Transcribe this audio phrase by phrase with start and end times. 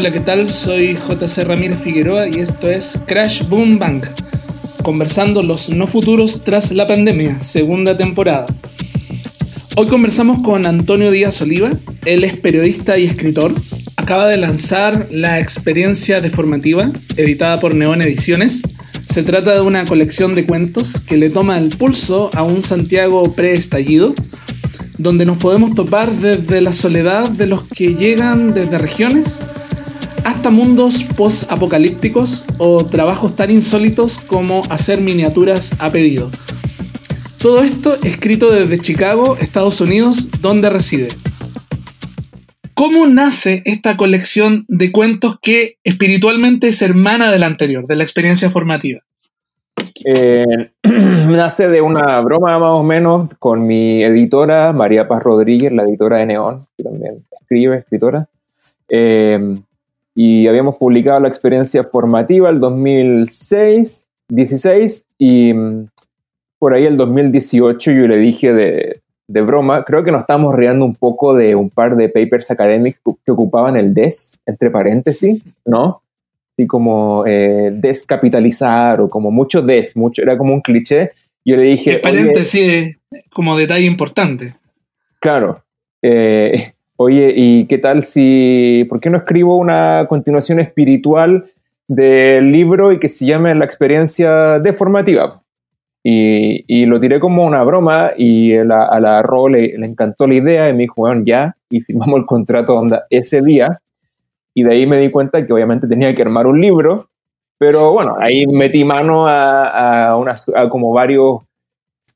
[0.00, 0.48] Hola, ¿qué tal?
[0.48, 4.02] Soy JC Ramírez Figueroa y esto es Crash Boom Bang,
[4.82, 8.46] conversando los no futuros tras la pandemia, segunda temporada.
[9.76, 11.72] Hoy conversamos con Antonio Díaz Oliva,
[12.06, 13.52] él es periodista y escritor,
[13.96, 18.62] acaba de lanzar La experiencia deformativa, editada por Neon Ediciones.
[19.12, 23.34] Se trata de una colección de cuentos que le toma el pulso a un Santiago
[23.34, 24.14] preestallido,
[24.96, 29.40] donde nos podemos topar desde la soledad de los que llegan desde regiones
[30.24, 36.30] hasta mundos post-apocalípticos o trabajos tan insólitos como hacer miniaturas a pedido.
[37.40, 41.08] Todo esto escrito desde Chicago, Estados Unidos, donde reside.
[42.74, 48.04] ¿Cómo nace esta colección de cuentos que espiritualmente es hermana de la anterior, de la
[48.04, 49.00] experiencia formativa?
[50.04, 50.44] Eh,
[50.82, 56.18] nace de una broma más o menos con mi editora, María Paz Rodríguez, la editora
[56.18, 58.28] de Neón, que también escribe, escritora.
[58.88, 59.56] Eh,
[60.22, 65.88] y habíamos publicado la experiencia formativa el 2006, 16 y mm,
[66.58, 70.84] por ahí el 2018 yo le dije de, de broma, creo que nos estamos riendo
[70.84, 76.02] un poco de un par de papers académicos que ocupaban el DES, entre paréntesis, ¿no?
[76.52, 81.12] Así como eh, descapitalizar o como mucho DES, mucho, era como un cliché.
[81.46, 81.94] Yo le dije...
[81.94, 82.98] El paréntesis
[83.32, 84.52] como detalle importante.
[85.18, 85.64] Claro.
[86.02, 91.46] Eh, oye, ¿y qué tal si, por qué no escribo una continuación espiritual
[91.88, 95.42] del libro y que se llame La experiencia deformativa?
[96.04, 100.26] Y, y lo tiré como una broma y la, a la RO le, le, encantó
[100.26, 103.78] la idea y me dijo, bueno, ya, y firmamos el contrato onda ese día.
[104.52, 107.08] Y de ahí me di cuenta que obviamente tenía que armar un libro,
[107.56, 111.38] pero bueno, ahí metí mano a, a, unas, a como varios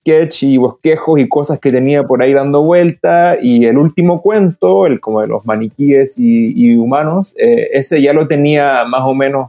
[0.05, 4.87] sketch y bosquejos y cosas que tenía por ahí dando vuelta y el último cuento,
[4.87, 9.15] el como de los maniquíes y, y humanos, eh, ese ya lo tenía más o
[9.15, 9.49] menos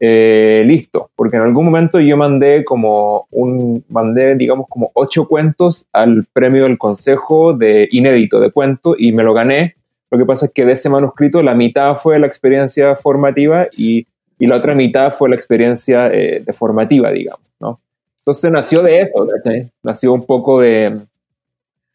[0.00, 5.86] eh, listo, porque en algún momento yo mandé como un, mandé digamos como ocho cuentos
[5.92, 9.76] al premio del consejo de inédito de cuento y me lo gané.
[10.10, 14.06] Lo que pasa es que de ese manuscrito la mitad fue la experiencia formativa y,
[14.38, 17.80] y la otra mitad fue la experiencia eh, deformativa, digamos, ¿no?
[18.28, 19.70] Entonces nació de eso, ¿cachai?
[19.82, 21.00] Nació un poco de,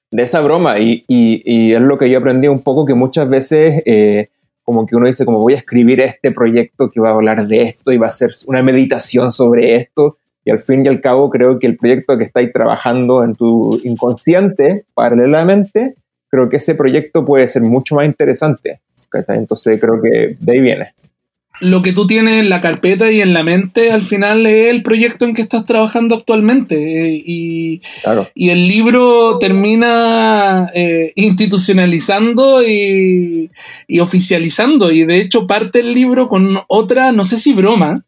[0.10, 3.30] de esa broma y, y, y, es lo que yo aprendí un poco que muchas
[3.30, 4.30] veces eh,
[4.64, 7.62] como que uno dice como voy a escribir este proyecto que va a hablar de
[7.62, 11.30] esto y va a ser una meditación sobre esto y al fin y al cabo
[11.30, 15.94] creo que el proyecto que estáis trabajando en tu inconsciente paralelamente,
[16.30, 18.82] creo que ese proyecto puede ser mucho más interesante.
[19.28, 20.94] Entonces creo que de ahí viene.
[21.62, 24.82] Lo que tú tienes en la carpeta y en la mente al final es el
[24.82, 28.28] proyecto en que estás trabajando actualmente eh, y, claro.
[28.34, 33.52] y, el libro termina eh, institucionalizando y,
[33.88, 38.04] y, oficializando y de hecho parte el libro con otra, no sé si broma,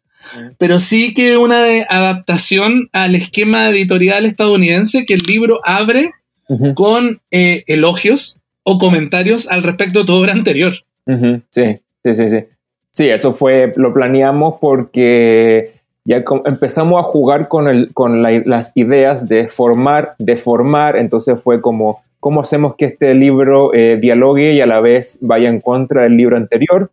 [0.58, 6.10] pero sí que una adaptación al esquema editorial estadounidense que el libro abre
[6.48, 6.74] uh -huh.
[6.74, 10.74] con eh, elogios o comentarios al respecto de tu obra anterior.
[11.06, 11.42] Uh -huh.
[11.50, 12.55] Sí, sí, sí, sí.
[12.96, 15.74] Sí, eso fue, lo planeamos porque
[16.06, 21.38] ya empezamos a jugar con, el, con la, las ideas de formar, de formar, entonces
[21.38, 25.60] fue como, ¿cómo hacemos que este libro eh, dialogue y a la vez vaya en
[25.60, 26.90] contra del libro anterior?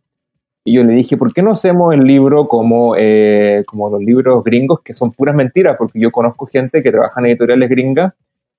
[0.65, 4.43] Y yo le dije, ¿por qué no hacemos el libro como, eh, como los libros
[4.43, 5.77] gringos, que son puras mentiras?
[5.77, 8.13] Porque yo conozco gente que trabaja en editoriales gringas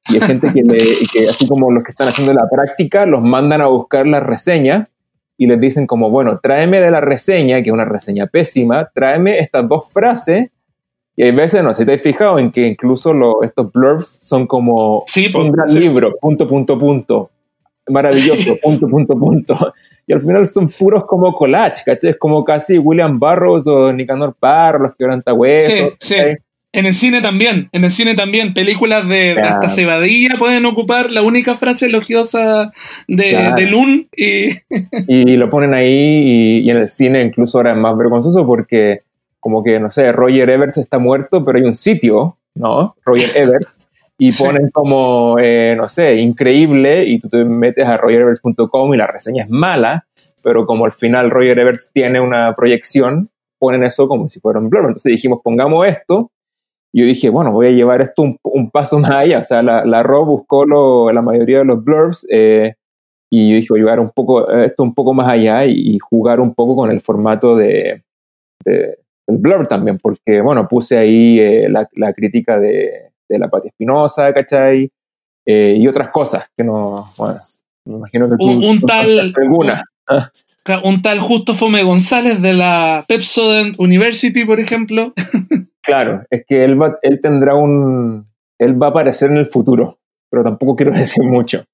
[0.09, 0.79] y hay gente que, le,
[1.13, 4.89] que, así como los que están haciendo la práctica, los mandan a buscar la reseña
[5.37, 9.39] y les dicen como, bueno, tráeme de la reseña, que es una reseña pésima, tráeme
[9.39, 10.51] estas dos frases,
[11.17, 14.21] y hay veces, no sé si te has fijado en que incluso lo, estos blurbs
[14.23, 15.79] son como sí, un gran sí.
[15.79, 17.31] libro, punto, punto, punto,
[17.89, 19.75] maravilloso, punto, punto, punto,
[20.07, 22.11] y al final son puros como collage, ¿cachai?
[22.11, 25.95] Es como casi William Burroughs o Nicanor Parr, los quebrantahuesos.
[25.99, 26.17] Sí, sí.
[26.75, 29.49] En el cine también, en el cine también, películas de claro.
[29.49, 32.73] hasta Cebadilla pueden ocupar la única frase elogiosa
[33.07, 33.57] de, claro.
[33.57, 34.49] de Lun y...
[35.09, 39.03] y lo ponen ahí y, y, en el cine incluso ahora es más vergonzoso porque
[39.39, 42.97] como que, no sé, Roger Everts está muerto, pero hay un sitio, ¿no?
[43.05, 44.43] Roger Everts, y sí.
[44.43, 49.45] ponen como, eh, no sé, increíble, y tú te metes a rogereverts.com y la reseña
[49.45, 50.07] es mala,
[50.43, 53.29] pero como al final Roger Everts tiene una proyección,
[53.59, 54.87] ponen eso como si fuera un blur.
[54.87, 56.31] Entonces dijimos, pongamos esto,
[56.95, 59.41] yo dije, bueno, voy a llevar esto un, un paso más allá.
[59.41, 62.75] O sea, la, la RO buscó lo, la mayoría de los blurbs eh,
[63.31, 65.99] y yo dije, voy a llevar un poco, esto un poco más allá y, y
[65.99, 68.01] jugar un poco con el formato de,
[68.65, 73.49] de, del blurb también, porque, bueno, puse ahí eh, la, la, crítica de, de la
[73.49, 74.89] Pati Espinosa, ¿cachai?
[75.47, 77.39] Eh, y otras cosas que no, bueno,
[77.87, 79.83] me imagino que un, un tal, alguna.
[80.07, 80.31] Ah.
[80.85, 85.13] Un tal Justo Fome González de la Pepsodent University, por ejemplo.
[85.85, 88.27] Claro, es que él, va, él tendrá un...
[88.59, 89.99] Él va a aparecer en el futuro,
[90.31, 91.65] pero tampoco quiero decir mucho.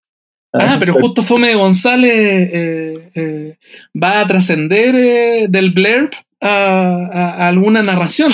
[0.52, 3.58] Ah, pero justo Fome González eh, eh,
[3.94, 6.10] va a trascender eh, del blurb
[6.40, 8.32] a, alguna narración.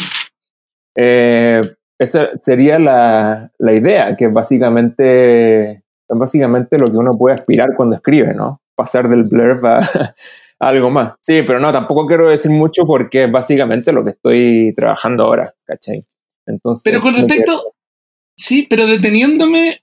[0.95, 8.33] esa sería la, la, idea, que básicamente, básicamente lo que uno puede aspirar cuando escribe,
[8.33, 8.63] ¿no?
[8.75, 10.15] Pasar del blurb a,
[10.59, 11.15] algo más.
[11.21, 15.55] Sí, pero no, tampoco quiero decir mucho porque es básicamente lo que estoy trabajando ahora,
[15.65, 16.03] ¿cachai?
[16.47, 17.75] Entonces, pero con respecto,
[18.37, 19.81] sí, pero deteniéndome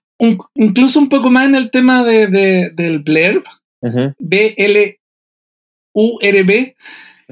[0.56, 3.44] incluso un poco más en el tema de, del blurb,
[4.20, 4.96] B-L-U-R-B,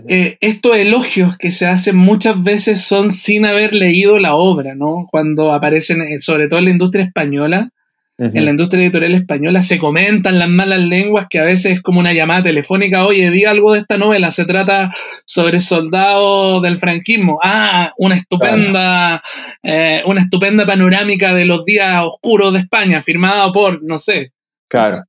[0.07, 5.07] eh, estos elogios que se hacen muchas veces son sin haber leído la obra, ¿no?
[5.09, 7.69] Cuando aparecen, eh, sobre todo en la industria española,
[8.17, 11.99] en la industria editorial española se comentan las malas lenguas que a veces es como
[11.99, 14.91] una llamada telefónica, oye, di algo de esta novela, se trata
[15.25, 17.39] sobre soldados del franquismo.
[17.41, 19.21] Ah, una estupenda,
[19.63, 24.33] eh, una estupenda panorámica de los días oscuros de España, firmado por, no sé.
[24.69, 25.03] Claro.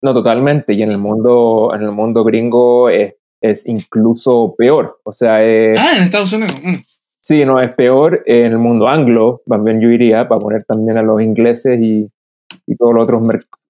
[0.00, 0.74] No, totalmente.
[0.74, 5.00] Y en el mundo, en el mundo gringo es, es incluso peor.
[5.04, 6.56] O sea, es, Ah, en Estados Unidos.
[6.62, 6.76] Mm.
[7.20, 11.02] Sí, no, es peor en el mundo anglo, también yo iría, para poner también a
[11.02, 12.08] los ingleses y,
[12.72, 13.22] y todos los otros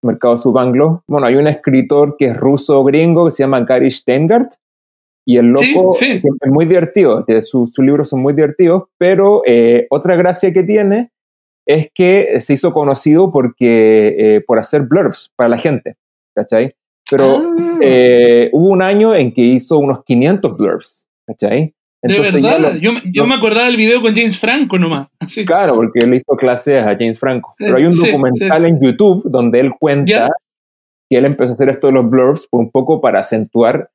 [0.02, 1.00] mercados subanglos.
[1.06, 4.54] Bueno, hay un escritor que es ruso-gringo que se llama Gary Steingart
[5.24, 10.52] y el loco es muy divertido, sus, libros son muy divertidos, pero eh, otra gracia
[10.52, 11.10] que tiene
[11.64, 15.96] es que se hizo conocido porque, eh, por hacer blurbs para la gente,
[16.34, 16.74] ¿cachai?
[17.08, 17.78] Pero ah.
[17.80, 21.72] eh, hubo un año en que hizo unos 500 blurbs, ¿cachai?
[22.02, 25.08] De verdad, yo, me acordaba del video con James Franco nomás.
[25.46, 27.54] Claro, porque él hizo clases a James Franco.
[27.58, 30.28] Pero hay un documental en YouTube donde él cuenta
[31.08, 33.90] que él empezó a hacer esto de los blurbs un poco para acentuar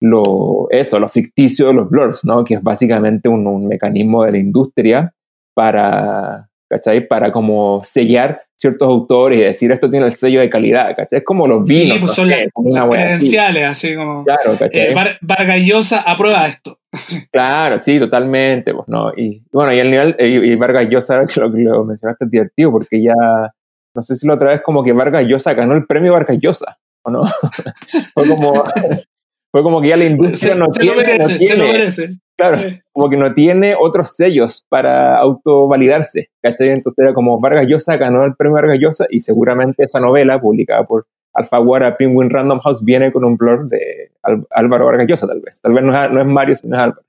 [0.00, 2.44] lo, eso, lo ficticio de los blurbs, ¿no?
[2.44, 5.14] Que es básicamente un, un mecanismo de la industria
[5.54, 7.06] para, ¿cachai?
[7.06, 11.20] Para como sellar ciertos autores y decir esto tiene el sello de calidad, ¿cachai?
[11.20, 11.94] Es como los vinos.
[11.94, 14.24] Sí, pues son las credenciales, así como.
[14.24, 16.78] Claro, eh, Vargallosa aprueba esto.
[17.32, 19.12] Claro, sí, totalmente, pues, ¿no?
[19.16, 22.70] Y, bueno, y el nivel, y, Vargas Llosa, que lo, que lo mencionaste es divertido,
[22.70, 23.14] porque ya,
[23.94, 26.78] no sé si la otra vez como que Vargas Llosa ganó el premio Vargas Llosa,
[27.02, 27.24] ¿o no?
[28.14, 28.64] fue como,
[29.50, 32.18] fue como que ya la industria no, tiene, no tiene, se lo merece.
[32.36, 32.58] Claro,
[32.92, 36.70] como que no tiene otros sellos para autovalidarse, ¿cachai?
[36.70, 40.84] Entonces era como Vargas Llosa ganó el premio Vargas Llosa y seguramente esa novela publicada
[40.84, 44.10] por Alfaguara Penguin Random House viene con un blur de
[44.50, 45.60] Álvaro Vargas Llosa, tal vez.
[45.60, 47.02] Tal vez no es, Mario, sino es Álvaro.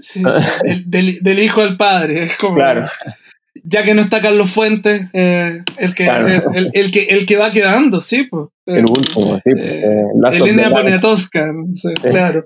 [0.00, 0.22] Sí,
[0.86, 2.56] del, hijo al padre, es como...
[2.56, 2.86] Claro.
[3.62, 6.06] Ya que no está Carlos Fuentes, eh, el, que,
[6.74, 8.48] el, que, el que va quedando, sí, pues.
[8.66, 9.52] El último, sí.
[9.52, 11.52] Pues, eh, Elena Poniatowska,
[12.02, 12.42] claro.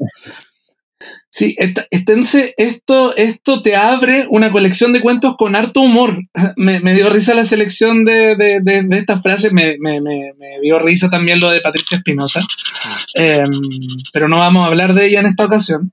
[1.30, 1.54] Sí,
[1.90, 6.24] entonces esto, esto te abre una colección de cuentos con harto humor.
[6.56, 10.00] Me, dio risa la selección de, de, estas frases, me, me,
[10.62, 12.40] dio risa también lo de Patricia Espinosa,
[13.14, 13.48] em,
[14.12, 15.92] pero no vamos a hablar de ella en esta ocasión.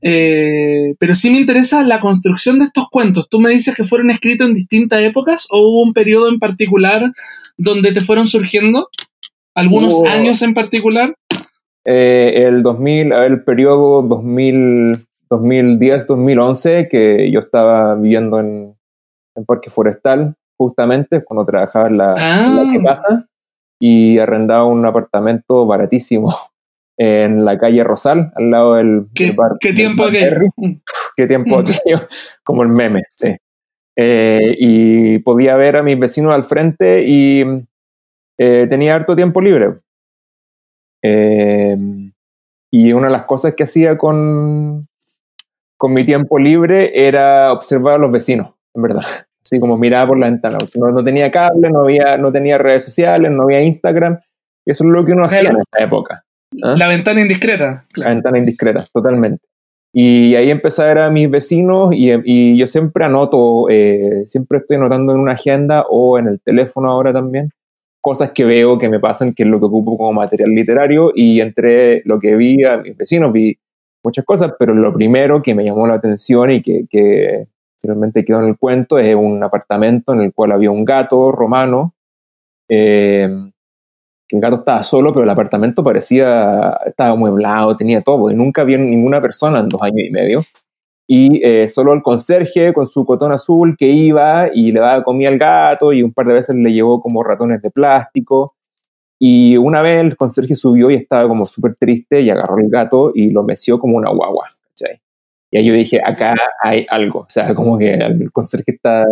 [0.00, 3.28] Eh, pero sí me interesa la construcción de estos cuentos.
[3.28, 7.12] ¿Tú me dices que fueron escritos en distintas épocas o hubo un periodo en particular
[7.56, 8.88] donde te fueron surgiendo?
[9.54, 11.16] ¿Algunos años en particular?
[11.88, 18.74] Eh, el 2000, el periodo 2010-2011, que yo estaba viviendo en,
[19.36, 23.24] en, Parque Forestal, justamente cuando trabajaba en la, que pasa, ah.
[23.78, 26.34] y arrendaba un apartamento baratísimo
[26.98, 29.52] en la calle Rosal, al lado del, ¿Qué, bar.
[29.60, 30.40] ¿Qué tiempo aquello?
[31.16, 32.08] ¿Qué tiempo aquello?
[32.42, 33.36] Como el meme, sí.
[33.94, 37.44] Eh, y podía ver a mis vecinos al frente y
[38.38, 39.76] eh, tenía harto tiempo libre.
[41.02, 42.12] Em,
[42.70, 44.88] y una de las cosas que hacía con,
[45.76, 49.02] con mi tiempo libre era observar a los vecinos, en verdad.
[49.44, 50.58] Así como miraba por la ventana.
[50.74, 54.18] No, no tenía cable, no, había, no tenía redes sociales, no había Instagram.
[54.64, 56.24] Eso es lo que uno hacía en esa época.
[56.64, 56.74] ¿ah?
[56.76, 57.84] La ventana indiscreta.
[57.94, 59.46] La ventana indiscreta, totalmente.
[59.92, 64.58] Y ahí empecé a ver a mis vecinos y, y yo siempre anoto, eh, siempre
[64.58, 67.50] estoy anotando en una agenda o en el teléfono ahora también,
[68.06, 71.40] cosas que veo que me pasan, que es lo que ocupo como material literario, y
[71.40, 73.58] entre lo que vi a mis vecinos, vi
[74.04, 77.48] muchas cosas, pero lo primero que me llamó la atención y que, que
[77.80, 81.94] finalmente quedó en el cuento es un apartamento en el cual había un gato romano,
[82.68, 83.28] eh,
[84.28, 88.62] que el gato estaba solo, pero el apartamento parecía, estaba amueblado, tenía todo, y nunca
[88.62, 90.44] había ninguna persona en dos años y medio
[91.08, 95.28] y eh, solo el conserje con su cotón azul que iba y le daba comida
[95.28, 98.56] al gato y un par de veces le llevó como ratones de plástico
[99.18, 103.12] Y una vez el conserje subió y estaba como súper triste y agarró el gato
[103.14, 104.46] y lo meció como una guagua.
[104.68, 105.00] ¿cachai?
[105.50, 107.20] Y ahí yo dije, acá hay algo.
[107.20, 109.04] O sea, como que el conserje está...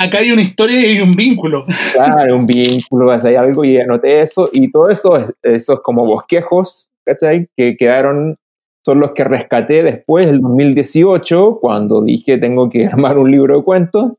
[0.00, 1.66] Acá hay una historia y un vínculo.
[1.92, 4.48] Claro, un vínculo, hay algo y anoté eso.
[4.52, 7.48] Y todo eso, esos como bosquejos, ¿cachai?
[7.56, 8.38] Que quedaron,
[8.84, 13.62] son los que rescaté después, del 2018, cuando dije tengo que armar un libro de
[13.62, 14.12] cuentos.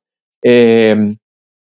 [0.43, 1.15] Eh,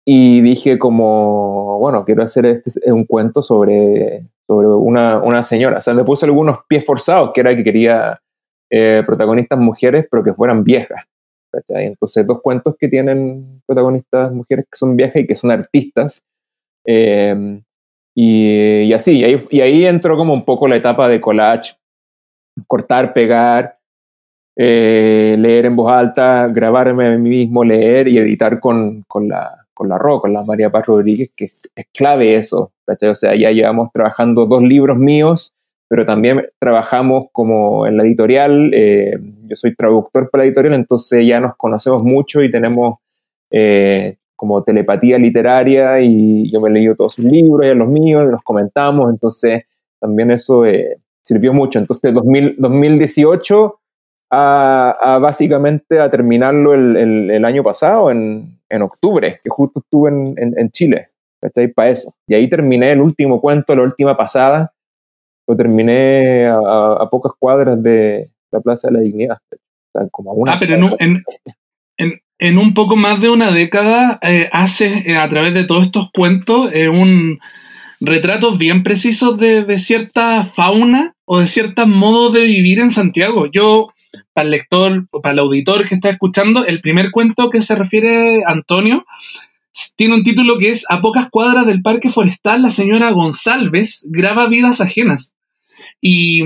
[0.08, 5.80] y dije como, bueno, quiero hacer este, un cuento sobre, sobre una, una, señora.
[5.80, 8.22] O sea, me puse algunos pies forzados, que era que quería
[8.70, 11.06] eh, protagonistas mujeres, pero que fueran viejas.
[11.52, 11.88] ¿cachai?
[11.88, 16.24] Entonces, dos cuentos que tienen protagonistas mujeres que son viejas y que son artistas.
[16.86, 17.62] Eh,
[18.16, 21.76] y, y, así, y ahí, y ahí entró como un poco la etapa de collage,
[22.68, 23.78] cortar, pegar,
[24.56, 29.66] eh, leer en voz alta, grabarme a mí mismo, leer y editar con, con la,
[29.74, 31.62] con la RO, con la María Paz Rodríguez, que es,
[31.94, 33.10] clave eso, ¿cachai?
[33.10, 35.54] O sea, ya llevamos trabajando dos libros míos,
[35.88, 41.28] pero también trabajamos como en la editorial, eh, yo soy traductor para la editorial, entonces
[41.28, 42.96] ya nos conocemos mucho y tenemos
[43.52, 48.26] eh, como telepatía literaria y yo me he leído todos sus libros, ella los míos,
[48.28, 49.64] y los comentamos, entonces
[50.00, 51.80] también eso eh, sirvió mucho.
[51.80, 53.80] Entonces, 2000, 2018
[54.32, 60.54] a, básicamente a terminarlo el, el año pasado, en, en octubre, que justo estuve en,
[60.58, 61.08] en, Chile,
[61.42, 61.68] ¿cachai?
[61.70, 62.14] Para eso.
[62.28, 64.74] Y ahí terminé el último cuento, la última pasada,
[65.48, 69.38] lo terminé a, pocas cuadras de la Plaza de la Dignidad.
[70.12, 71.24] como una ah, pero en,
[71.98, 75.86] en, en, un poco más de una década eh, hace eh, a través de todos
[75.86, 77.40] estos cuentos eh, un
[78.02, 83.48] retratos bien precisos de, de, cierta fauna o de ciertos modos de vivir en Santiago.
[83.52, 83.90] Yo
[84.34, 87.76] para el lector o para el auditor que está escuchando, el primer cuento que se
[87.76, 89.06] refiere Antonio
[89.98, 94.48] tiene un título que es A pocas cuadras del parque forestal, la señora González graba
[94.48, 95.36] vidas ajenas.
[96.02, 96.42] Y,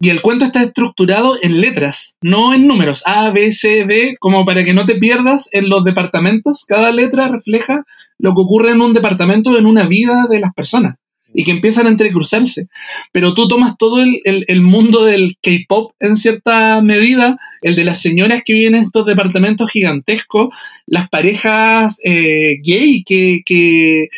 [0.00, 4.64] el cuento está estructurado en letras, no en números, A, B, C, D, como para
[4.64, 6.64] que no te pierdas en los departamentos.
[6.66, 7.84] Cada letra refleja
[8.18, 10.96] lo que ocurre en un departamento, en una vida de las personas
[11.34, 12.68] y que empiezan a entrecruzarse.
[13.12, 18.00] Pero tú tomas todo el, el, mundo del K-pop en cierta medida, el de las
[18.00, 20.54] señoras que viven en estos departamentos gigantescos,
[20.86, 24.08] las parejas eh, gay que, que,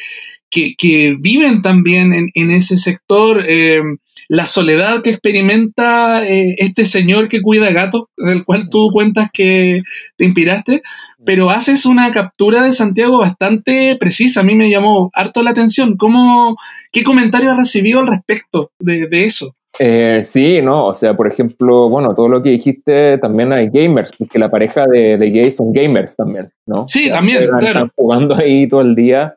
[0.50, 3.44] que, viven también en, en ese sector.
[3.48, 3.80] Eh,
[4.28, 9.82] la soledad que experimenta eh, este señor que cuida gatos, del cual tú cuentas que
[10.16, 10.82] te inspiraste,
[11.26, 14.40] pero haces una captura de Santiago bastante precisa.
[14.40, 15.96] A mí me llamó harto la atención.
[15.96, 16.56] ¿Cómo,
[16.92, 19.52] ¿Qué comentario has recibido al respecto de, eso?
[19.78, 24.12] Eh, sí, no, o sea, por ejemplo, bueno, todo lo que dijiste, también hay gamers,
[24.16, 26.86] porque la pareja de, gays son gamers también, ¿no?
[26.88, 27.66] Sí, también, claro.
[27.66, 29.36] Están jugando ahí todo el día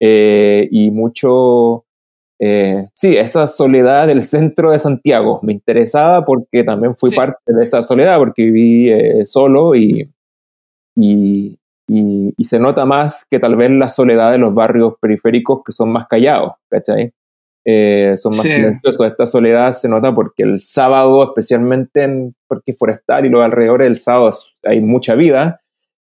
[0.00, 1.84] eh, y mucho
[2.40, 7.64] eh, sí, esa soledad del centro de Santiago me interesaba porque también fui parte de
[7.64, 10.08] esa soledad, porque viví eh, solo y,
[10.98, 15.72] y, y, se nota más que tal vez la soledad de los barrios periféricos que
[15.72, 17.12] son más callados, ¿cachai?
[17.64, 19.06] Eh, son más silenciosos.
[19.06, 23.98] Esta soledad se nota porque el sábado, especialmente en Parque Forestal y los alrededores, el
[23.98, 24.30] sábado
[24.64, 25.60] hay mucha vida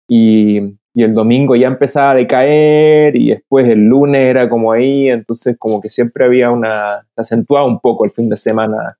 [0.09, 0.61] y,
[0.95, 5.57] y el domingo ya empezaba a decaer y después el lunes era como ahí, entonces
[5.59, 8.99] como que siempre había una, se acentuaba un poco el fin de semana.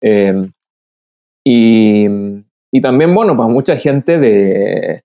[0.00, 0.52] Em,
[1.44, 2.06] y,
[2.72, 5.02] y, también, bueno, para mucha gente de,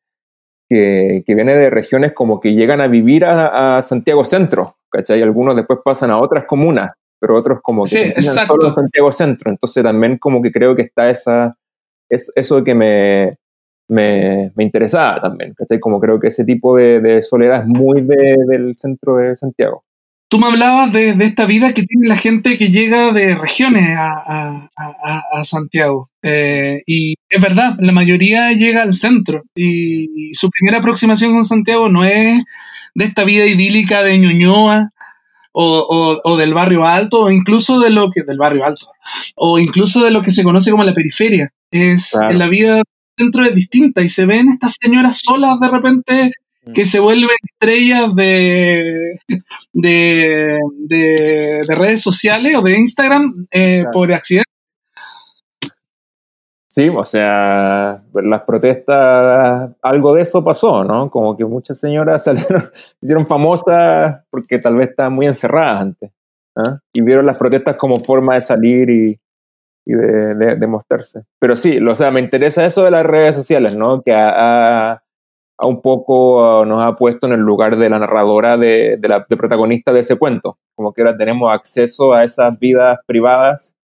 [0.68, 5.22] que, que, viene de regiones como que llegan a vivir a, Santiago Centro, ¿cachai?
[5.22, 9.52] Algunos después pasan a otras comunas, pero otros como que sí, solo en Santiago Centro,
[9.52, 11.56] entonces también como que creo que está esa,
[12.10, 13.38] es, eso que me
[13.88, 15.80] me, me interesaba también, ¿cachai?
[15.80, 19.84] Como creo que ese tipo de, de soledad es muy del centro de Santiago.
[20.28, 23.90] Tú me hablabas de, de, esta vida que tiene la gente que llega de regiones
[23.96, 26.10] a, a, a, Santiago.
[26.24, 29.44] Eh, y es verdad, la mayoría llega al centro.
[29.56, 32.44] Y, su primera aproximación con Santiago no es
[32.96, 34.90] de esta vida idílica de Ñuñoa
[35.52, 38.24] o, o, o, del barrio alto, o incluso de lo que.
[38.24, 38.88] del barrio alto,
[39.36, 41.52] o incluso de lo que se conoce como la periferia.
[41.72, 42.82] Es la vida
[43.18, 46.32] centro es distinta y se ven estas señoras solas de repente
[46.74, 49.20] que se vuelven estrellas de,
[49.74, 54.50] de, de, redes sociales o de Instagram eh, por accidente.
[56.68, 61.10] Sí, o sea, las protestas, algo de eso pasó, ¿no?
[61.10, 62.64] Como que muchas señoras salieron,
[63.00, 66.12] hicieron famosas porque tal vez estaban muy encerradas antes.
[66.56, 66.80] ¿ah?
[66.92, 69.20] Y vieron las protestas como forma de salir y,
[69.86, 71.24] y de, de, mostrarse.
[71.40, 74.02] Pero sí, o sea, me interesa eso de las redes sociales, ¿no?
[74.02, 75.02] Que ha,
[75.60, 79.24] un poco uh, nos ha puesto en el lugar de la narradora de, de la
[79.28, 80.58] de protagonista de ese cuento.
[80.76, 83.76] Como que ahora tenemos acceso a esas vidas privadas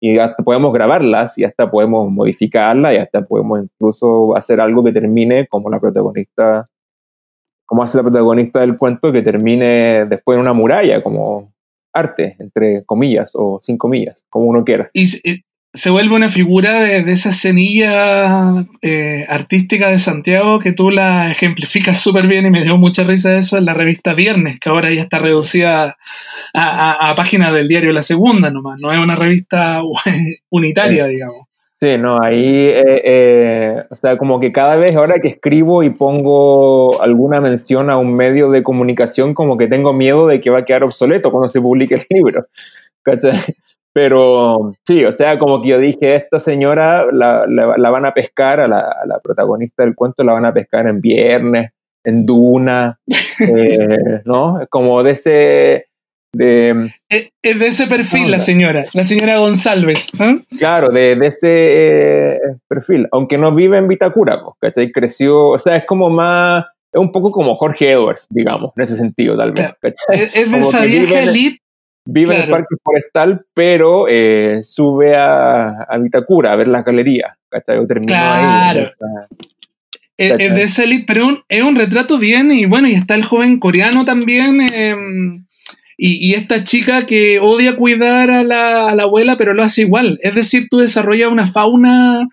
[0.00, 4.92] y hasta podemos grabarlas y hasta podemos modificarlas y hasta podemos incluso hacer algo que
[4.92, 6.68] termine como la protagonista,
[7.66, 11.52] como hace la protagonista del cuento, que termine después en una muralla, como
[11.92, 14.88] arte, entre comillas o sin comillas, como uno quiera.
[14.92, 15.06] Y,
[15.78, 22.00] se vuelve una figura de, esa semilla eh, artística de Santiago que tú la ejemplificas
[22.00, 25.02] súper bien y me dio mucha risa eso en la revista Viernes, que ahora ya
[25.02, 25.96] está reducida
[26.52, 29.80] a, a, páginas del diario La Segunda nomás, no es una revista
[30.50, 31.46] unitaria, digamos.
[31.76, 35.90] Sí, no, ahí, eh, eh, o sea, como que cada vez ahora que escribo y
[35.90, 40.58] pongo alguna mención a un medio de comunicación, como que tengo miedo de que va
[40.58, 42.46] a quedar obsoleto cuando se publique el libro.
[43.04, 43.38] ¿Cachai?
[43.98, 48.60] Pero sí, o sea, como que yo dije, esta señora la, la, van a pescar,
[48.60, 51.72] a la, a la, protagonista del cuento la van a pescar en viernes,
[52.04, 53.00] en Duna,
[53.40, 54.60] eh, ¿no?
[54.70, 55.86] Como de ese...
[56.32, 60.12] De, es, de ese perfil la señora, la señora González.
[60.20, 60.44] ¿eh?
[60.58, 62.38] Claro, de, de ese eh,
[62.68, 64.92] perfil, aunque no vive en Vitacura, ¿cachai?
[64.92, 68.94] Creció, o sea, es como más, es un poco como Jorge Edwards, digamos, en ese
[68.94, 69.72] sentido, tal vez.
[69.82, 71.62] Es, es de esa vieja elite
[72.10, 77.36] Vive en el parque forestal, pero eh, sube a, a, Vitacura a ver las galerías.
[77.50, 77.86] ¿Cachai?
[77.86, 78.90] terminó claro.
[80.16, 83.58] es, de esa elite, pero es un retrato bien, y bueno, y está el joven
[83.58, 84.62] coreano también.
[84.62, 84.96] Eh,
[85.98, 89.82] y, y, esta chica que odia cuidar a la, a la, abuela, pero lo hace
[89.82, 90.18] igual.
[90.22, 92.26] Es decir, tú desarrollas una fauna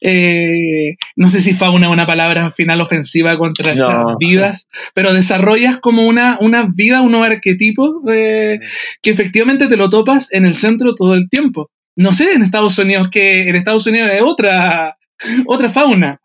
[0.00, 5.78] eh, no sé si fauna es una palabra final ofensiva contra estas vidas, pero desarrollas
[5.80, 8.60] como una, una vida, unos arquetipos de,
[9.02, 11.70] que efectivamente te lo topas en el centro todo el tiempo.
[11.96, 14.96] No sé en Estados Unidos, que en Estados Unidos hay otra,
[15.46, 16.20] otra fauna.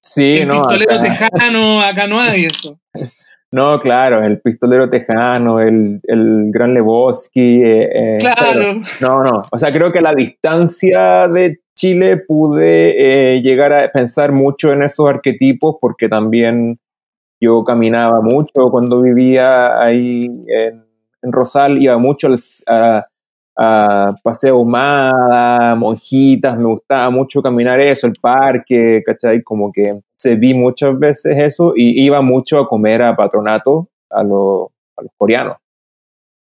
[0.00, 2.78] Sí, el pistolero tejano, acá no hay eso.
[3.54, 7.62] No, claro, el pistolero tejano, el, el gran Lebowski.
[7.62, 8.82] Eh, eh, claro.
[9.00, 9.42] No, no.
[9.48, 14.82] O sea, creo que la distancia de Chile pude eh, llegar a pensar mucho en
[14.82, 16.78] esos arquetipos porque también
[17.40, 20.84] yo caminaba mucho cuando vivía ahí en,
[21.22, 22.28] Rosal, iba mucho
[22.66, 23.06] a,
[23.56, 29.42] a Paseo Humada, Monjitas, me gustaba mucho caminar eso, el parque, ¿cachai?
[29.42, 34.20] Como que se vi muchas veces eso y iba mucho a comer a patronato a,
[34.20, 35.56] a los coreanos.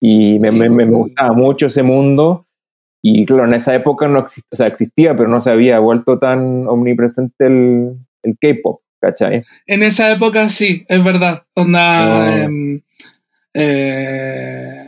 [0.02, 2.46] Y me, me, me, gustaba mucho ese mundo
[3.06, 6.20] y claro, en esa época no existía, o sea, existía, pero no se había vuelto
[6.20, 9.44] tan omnipresente el, el K-pop, ¿cachai?
[9.68, 11.44] En esa época sí, es verdad.
[11.54, 12.82] Onda, em,
[13.54, 14.83] eh,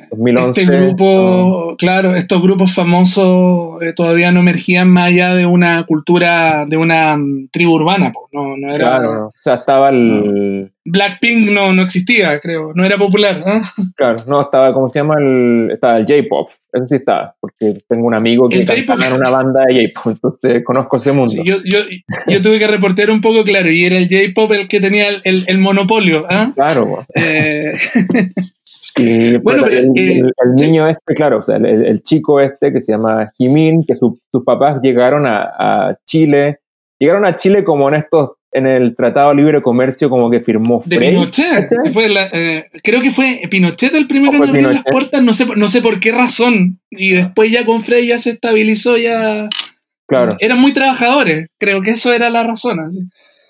[0.49, 6.65] este grupo, claro, estos grupos famosos eh, todavía no emergían más allá de una cultura,
[6.67, 8.97] de una um, tribu urbana, no, no era...
[8.97, 10.71] Claro, o sea, estaba el...
[10.87, 13.41] Blackpink no, no existía, creo, no era popular.
[13.95, 15.15] Claro, no, estaba, ¿cómo se llama?
[15.19, 19.29] El, estaba el J-Pop, eso sí estaba, porque tengo un amigo que cantaba en una
[19.29, 21.33] banda de J-Pop, entonces conozco ese mundo.
[21.43, 21.79] yo, yo,
[22.27, 25.45] yo, tuve que reportar un poco, claro, y era el J-Pop el que tenía el,
[25.47, 26.25] el, monopolio.
[26.29, 26.51] ¿ah?
[26.53, 27.05] Claro.
[28.97, 29.33] Eh...
[29.33, 29.91] Y bueno, el,
[30.55, 34.79] niño este, claro, o sea, el, chico este que se llama Jimin, que sus papás
[34.81, 36.59] llegaron a, a, Chile,
[36.99, 40.81] llegaron a Chile como en estos, en el Tratado de Libre Comercio como que firmó
[40.85, 45.33] De Pinochet, fue eh, creo que fue Pinochet el primero que abrió las puertas, no
[45.33, 49.49] sé, no sé por qué razón, y después ya con Frey ya se estabilizó, ya...
[50.07, 50.37] Claro.
[50.39, 52.79] Eran muy trabajadores, creo que eso era la razón.
[52.79, 52.99] Así.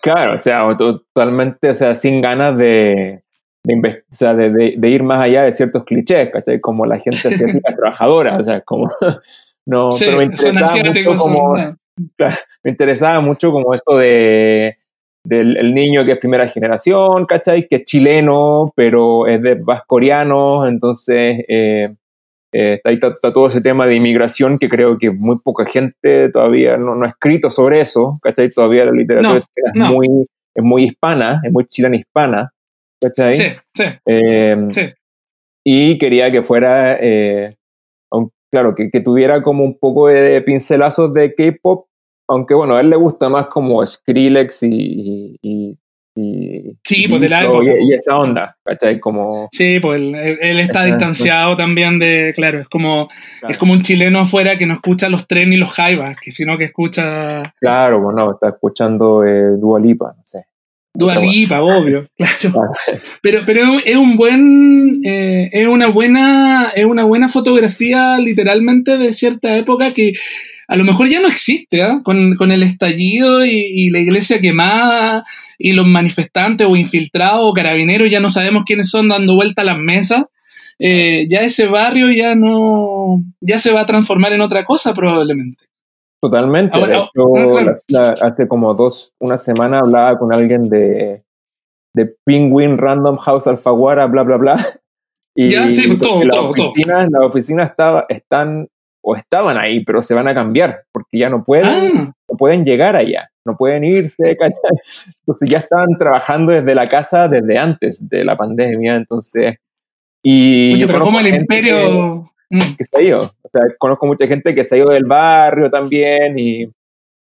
[0.05, 3.24] Claro, o sea, totalmente, o sea, sin ganas de,
[3.65, 6.59] de, o sea, de, de, ir más allá de ciertos clichés, ¿cachai?
[6.59, 8.91] Como la gente asiática trabajadora, o sea, como...
[9.67, 11.55] No, pero me interesaba mucho como...
[11.55, 14.75] me interesaba mucho como esto de
[15.25, 17.67] del el niño que es primera generación, ¿cachai?
[17.67, 21.95] Que es chileno, pero es de vascoreano, entonces eh,
[22.53, 26.77] eh, ahí está, todo ese tema de inmigración que creo que muy poca gente todavía
[26.77, 28.49] no, no ha escrito sobre eso, ¿cachai?
[28.49, 30.07] Todavía la literatura es, Muy,
[30.53, 32.51] es muy hispana, es muy chilena hispana,
[33.01, 33.33] ¿cachai?
[33.35, 33.83] Sí, sí.
[34.05, 34.93] Em, sí.
[35.63, 37.55] Y quería que fuera, eh,
[38.51, 41.87] claro, que, que, tuviera como un poco de pincelazos de K-pop,
[42.27, 45.77] aunque bueno, a él le gusta más como Skrillex y, y,
[46.15, 47.71] y sí, pues de la época.
[47.79, 48.99] Y, esa onda, ¿cachai?
[48.99, 49.49] Como...
[49.51, 53.53] Sí, pues él, él está distanciado también de, claro, es como, claro.
[53.53, 56.57] es como un chileno afuera que no escucha los tren y los jaivas, que sino
[56.57, 57.53] que escucha...
[57.59, 60.45] Claro, bueno, está escuchando eh, Dua Lipa, no sé.
[60.95, 62.71] Dualipa, obvio, claro.
[63.21, 69.13] Pero, pero es un buen, eh, es una buena, es una buena fotografía literalmente de
[69.13, 70.13] cierta época que
[70.67, 72.01] a lo mejor ya no existe, ¿ah?
[72.03, 75.23] con, el estallido y, la iglesia quemada
[75.59, 79.65] y los manifestantes o infiltrados o carabineros, ya no sabemos quiénes son dando vuelta a
[79.65, 80.25] las mesas.
[80.77, 85.64] Eh, ya ese barrio ya no, ya se va a transformar en otra cosa probablemente.
[86.25, 86.75] Totalmente.
[86.75, 91.23] Ah, hace como dos, una semana hablaba con alguien de,
[91.93, 94.57] de Penguin Random House Alfaguara, bla, bla, bla.
[95.35, 98.67] Y ya, sí, todo, las oficinas, Las oficinas estaba, están
[99.03, 102.13] o estaban ahí, pero se van a cambiar porque ya no pueden, ah.
[102.27, 104.79] no pueden llegar allá, no pueden irse, ¿cachai?
[105.19, 109.57] Entonces ya estaban trabajando desde la casa desde antes de la pandemia, entonces...
[110.23, 112.31] Y pero como el imperio...
[112.49, 112.75] Mm.
[112.77, 115.69] Que, se ha ido, o sea, conozco mucha gente que se ha ido del barrio
[115.69, 116.65] también y,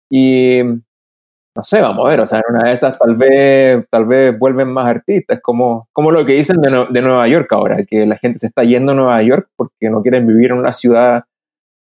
[0.09, 4.05] y no sé, vamos a ver, o sea, en una de esas tal vez, tal
[4.05, 8.05] vez vuelven más artistas, como, como lo que dicen de, de, Nueva York ahora, que
[8.05, 11.23] la gente se está yendo a Nueva York porque no quieren vivir en una ciudad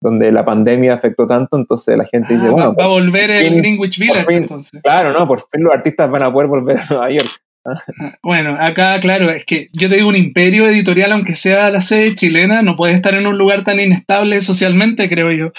[0.02, 2.76] donde la pandemia afectó tanto, entonces la gente dice, ah, bueno...
[2.76, 4.82] Va, a volver el Greenwich Village, entonces.
[4.84, 7.42] Claro, no, por fin los artistas van a poder volver a Nueva York.
[8.22, 12.16] Bueno, acá, claro, es que yo te digo, un imperio editorial, aunque sea la sede
[12.16, 15.52] chilena, no puede estar en un lugar tan inestable socialmente, creo yo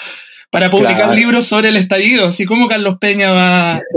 [0.49, 3.81] para publicar libros sobre el estallido, así como Carlos Peña va...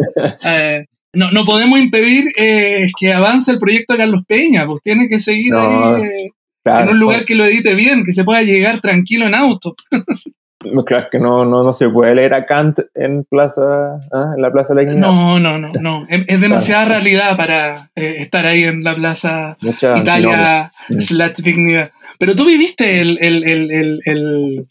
[0.45, 5.09] Eh, no, no podemos impedir eh, que avance el proyecto de Carlos Peña, pues tiene
[5.09, 6.31] que seguir ahí, eh,
[6.65, 9.75] en un lugar que lo edite bien, que se pueda llegar tranquilo en auto.
[10.85, 14.33] ¿Crees que no, no, no se puede leer a Kant en plaza ¿ah?
[14.37, 16.07] en la plaza de la No, no, no, no.
[16.09, 21.91] Es, demasiada realidad para estar ahí en la plaza Italia slash dignidad.
[22.19, 24.67] Pero tú viviste el, el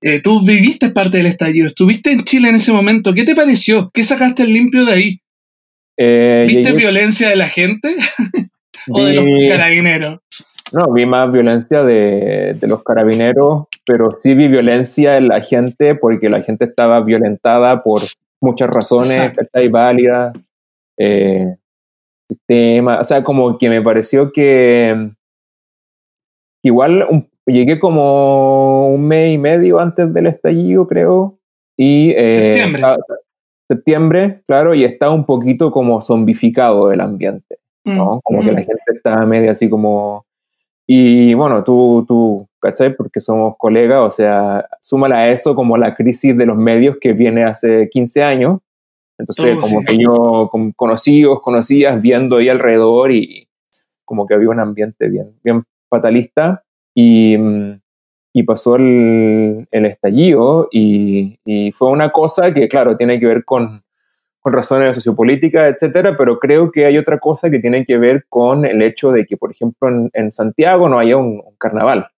[0.00, 3.12] eh, tú viviste parte del estallido, estuviste en Chile en ese momento.
[3.14, 3.90] ¿Qué te pareció?
[3.92, 5.20] ¿Qué sacaste el limpio de ahí?
[5.96, 7.96] Eh, ¿Viste violencia de la gente
[8.88, 10.20] o de los carabineros?
[10.72, 16.28] No, vi más violencia de, los carabineros, pero sí vi violencia en la gente porque
[16.28, 18.02] la gente estaba violentada por
[18.40, 20.32] muchas razones, está válida.
[20.98, 21.56] Eh,
[22.30, 25.10] o sea, como que me pareció que
[26.62, 31.38] igual un, llegué como un mes y medio antes del estallido, creo.
[31.76, 32.82] Y, eh, septiembre.
[33.68, 38.16] septiembre, claro, y está un poquito como zombificado el ambiente, ¿no?
[38.16, 38.64] Mm, como que la mm.
[38.64, 40.24] gente está medio así como...
[40.90, 42.96] Y bueno, tú, tú, ¿cachai?
[42.96, 47.12] Porque somos colegas, o sea, súmala a eso como la crisis de los medios que
[47.12, 48.60] viene hace 15 años.
[49.18, 53.48] Entonces, oh, como que yo, con conocidos, conocidas, viendo ahí alrededor y
[54.06, 56.64] como que había un ambiente bien, bien fatalista.
[56.94, 57.36] Y,
[58.46, 61.38] pasó el, estallido y,
[61.74, 63.82] fue una cosa que, claro, tiene que ver con,
[64.40, 68.64] con razones sociopolíticas, etcétera, pero creo que hay otra cosa que tiene que ver con
[68.64, 72.08] el hecho de que, por ejemplo, en, Santiago no haya un, carnaval.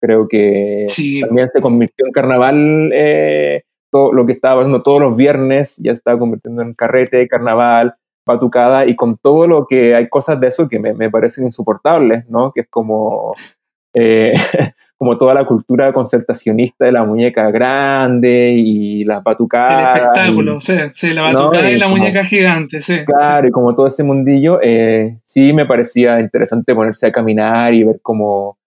[0.00, 0.86] Creo que
[1.26, 5.92] también se convirtió en carnaval eh, todo lo que estaba haciendo todos los viernes, ya
[5.92, 7.94] se estaba convirtiendo en carrete, carnaval,
[8.26, 12.28] batucada, y con todo lo que hay cosas de eso que me, me parecen insoportables,
[12.28, 12.52] ¿no?
[12.52, 13.34] Que es como
[13.94, 14.32] eh,
[14.98, 19.96] como toda la cultura concertacionista de la muñeca grande y las batucadas.
[19.96, 23.04] El espectáculo, sí, sí, la batucada y, la muñeca gigante, sí.
[23.04, 27.84] Claro, y como todo ese mundillo, eh, sí me parecía interesante ponerse a caminar y
[27.84, 28.58] ver cómo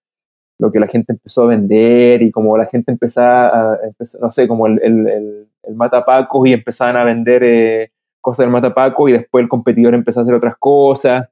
[0.58, 3.78] lo que la gente empezó a vender y como la gente empezaba a,
[4.22, 8.52] no sé, como el, el, el, el matapaco y empezaban a vender eh, cosas del
[8.52, 11.28] matapaco y después el competidor empezó a hacer otras cosas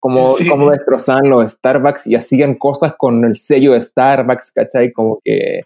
[0.00, 4.92] como, como destrozaban los Starbucks y hacían cosas con el sello de Starbucks, ¿cachai?
[4.92, 5.62] Como que...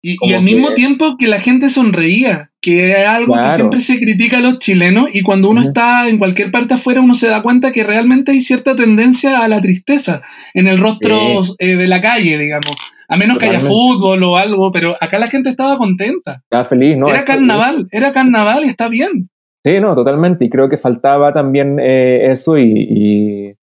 [0.00, 4.38] Y, al mismo tiempo que la gente sonreía, que es algo que siempre se critica
[4.38, 7.72] a los chilenos y cuando uno está en cualquier parte afuera uno se da cuenta
[7.72, 10.22] que realmente hay cierta tendencia a la tristeza
[10.54, 12.76] en el rostro eh, de la calle, digamos.
[13.08, 16.42] A menos que haya fútbol o algo, pero acá la gente estaba contenta.
[16.44, 17.08] Estaba feliz, ¿no?
[17.08, 19.30] Era carnaval, era carnaval y está bien.
[19.64, 20.44] Sí, no, totalmente.
[20.44, 23.57] Y creo que faltaba también eh, eso y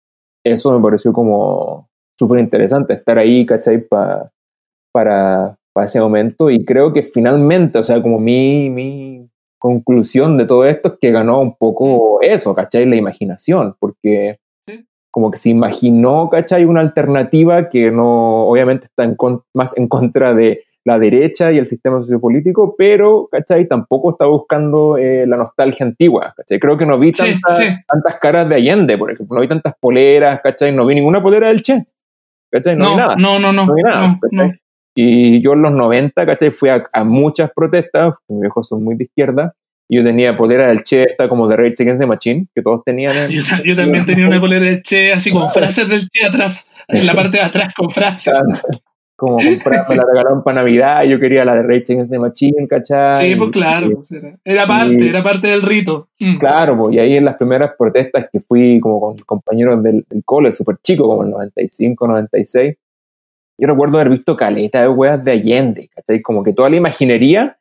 [0.45, 3.86] eso me pareció como súper interesante, estar ahí, ¿cachai?
[3.89, 9.29] para, para ese momento y creo que finalmente, o sea, como mi, mi
[9.60, 12.86] conclusión de todo esto es que ganó un poco eso, ¿cachai?
[12.86, 14.38] La imaginación, porque
[15.12, 16.65] como que se imaginó, ¿cachai?
[16.65, 19.17] Una alternativa que no, obviamente está en
[19.53, 23.67] más en contra de la derecha y el sistema sociopolítico, pero, ¿cachai?
[23.67, 26.60] Tampoco está buscando eh, la nostalgia antigua, ¿cachai?
[26.60, 30.71] Creo que no vi tantas caras de Allende, por ejemplo, no vi tantas poleras, ¿cachai?
[30.71, 31.84] No vi ninguna polera del Che,
[32.52, 32.76] ¿cachai?
[32.76, 33.15] No, vi nada.
[33.17, 33.65] No, no, no.
[33.65, 34.19] No vi nada,
[34.93, 36.52] Y yo en los 90, ¿cachai?
[36.52, 39.56] Fui a, muchas protestas, mis viejos son muy de izquierda,
[39.89, 42.84] y yo tenía polera del Che, esta como de Rage Against the Machine, que todos
[42.84, 43.15] tenían.
[43.65, 47.15] yo, también tenía una polera del Che, así con frases del Che atrás, en la
[47.15, 48.36] parte de atrás con frases.
[49.15, 52.67] Como comprar, me la regalaron para Navidad, yo quería la de Rage Against the Machine,
[52.67, 53.30] ¿cachai?
[53.30, 56.10] Sí, pues claro, pues, era, era, parte, era parte del rito.
[56.19, 56.38] Mm.
[56.38, 60.23] Claro, pues, y ahí en las primeras protestas que fui como con compañeros del, del
[60.25, 62.75] cole, súper chico, como el 95, 96,
[63.58, 66.21] yo recuerdo haber visto caleta de weas de Allende, ¿cachai?
[66.21, 67.58] Como que toda la imaginería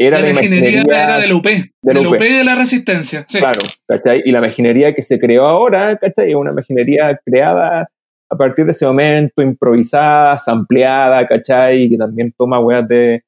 [0.00, 3.26] era la imaginería, era de la UP, de la UP, y de la Resistencia.
[3.28, 3.38] Sí.
[3.38, 4.22] Claro, ¿cachai?
[4.24, 6.30] Y la imaginería que se creó ahora, ¿cachai?
[6.30, 7.90] Es una imaginería creada
[8.30, 11.88] a partir de ese momento, improvisada, ampliada, ¿cachai?
[11.88, 13.24] Que también toma weas de,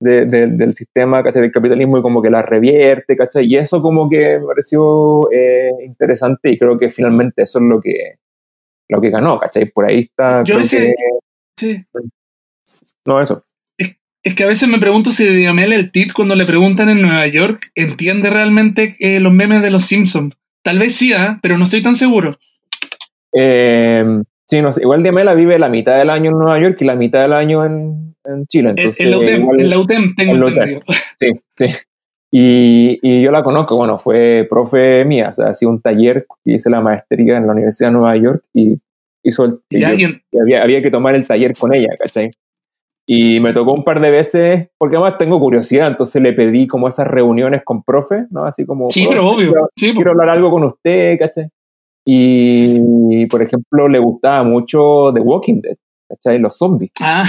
[0.00, 1.42] de, del sistema, ¿cachai?
[1.42, 3.46] Del capitalismo y como que la revierte, ¿cachai?
[3.46, 7.80] Y eso como que me pareció eh, interesante y creo que finalmente eso es lo
[7.80, 8.16] que,
[8.88, 9.66] lo que ganó, ¿cachai?
[9.66, 10.44] Por ahí está...
[10.44, 10.94] Yo ese,
[11.56, 11.84] Sí.
[13.06, 13.42] No, eso.
[13.78, 17.26] Es, que a veces me pregunto si Diamel el Tit, cuando le preguntan en Nueva
[17.26, 20.34] York, entiende realmente eh, los memes de los Simpsons.
[20.62, 21.38] Tal vez sí, ¿eh?
[21.42, 22.38] pero no estoy tan seguro.
[23.32, 24.82] Eh, sí, no sé.
[24.82, 27.64] Igual Diamela vive la mitad del año en Nueva York y la mitad del año
[27.64, 28.70] en, en Chile.
[28.70, 30.80] Entonces, en, la UTEM, en la UTEM tengo entendido.
[31.16, 31.66] Sí, sí.
[32.36, 36.54] Y, y, yo la conozco, bueno, fue profe mía, o sea, hacía un taller que
[36.54, 38.80] hice la maestría en la Universidad de Nueva York y
[39.22, 40.20] hizo el, y había,
[40.60, 42.32] había, que tomar el taller con ella, ¿cachai?
[43.06, 46.88] Y me tocó un par de veces, porque además tengo curiosidad, entonces le pedí como
[46.88, 48.46] esas reuniones con profe, ¿no?
[48.46, 48.90] Así como...
[48.90, 49.52] Sí, pero obvio.
[49.52, 51.50] Quiero, sí, quiero hablar algo con usted, ¿cachai?
[52.04, 55.76] Y, por ejemplo, le gustaba mucho The Walking Dead,
[56.08, 56.38] ¿cachai?
[56.38, 56.92] Los zombies.
[57.00, 57.26] Ah.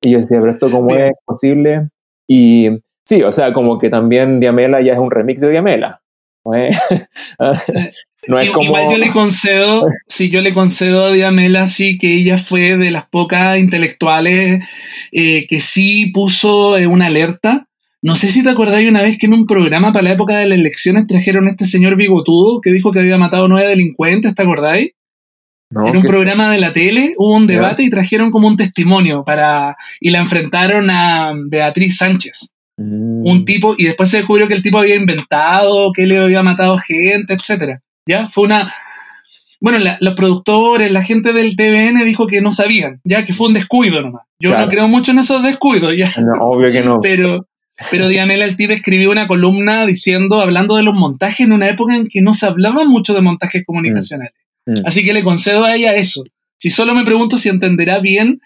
[0.00, 1.88] Y yo decía, pero esto cómo es posible.
[2.26, 2.68] Y
[3.04, 6.02] sí, o sea, como que también Diamela ya es un remix de Diamela.
[6.44, 6.76] ¿no es?
[8.28, 8.66] No es como...
[8.66, 12.92] Igual yo le concedo, si yo le concedo a Diamela, sí, que ella fue de
[12.92, 14.64] las pocas intelectuales
[15.10, 17.66] eh, que sí puso eh, una alerta.
[18.02, 20.46] No sé si te acordáis una vez que en un programa para la época de
[20.46, 24.42] las elecciones trajeron a este señor bigotudo que dijo que había matado nueve delincuentes, ¿te
[24.42, 24.90] acordáis?
[25.70, 29.24] No, en un programa de la tele hubo un debate y trajeron como un testimonio
[29.24, 32.50] para y la enfrentaron a Beatriz Sánchez.
[32.76, 33.26] Mm.
[33.26, 36.76] Un tipo, y después se descubrió que el tipo había inventado, que le había matado
[36.78, 37.80] gente, etcétera.
[38.06, 38.28] ¿ya?
[38.30, 38.72] Fue una...
[39.60, 43.54] Bueno, los productores, la gente del TVN dijo que no sabían, ya que fue un
[43.54, 44.22] descuido nomás.
[44.40, 46.10] Yo no creo mucho en esos descuidos, ya.
[46.40, 47.00] obvio que no.
[47.02, 47.46] Pero,
[47.90, 52.08] pero Diamela Altide escribió una columna diciendo, hablando de los montajes en una época en
[52.08, 54.34] que no se hablaba mucho de montajes comunicacionales.
[54.66, 54.72] Mm.
[54.72, 54.86] Mm.
[54.86, 56.24] Así que le concedo a ella eso.
[56.56, 58.40] Si solo me pregunto si entenderá bien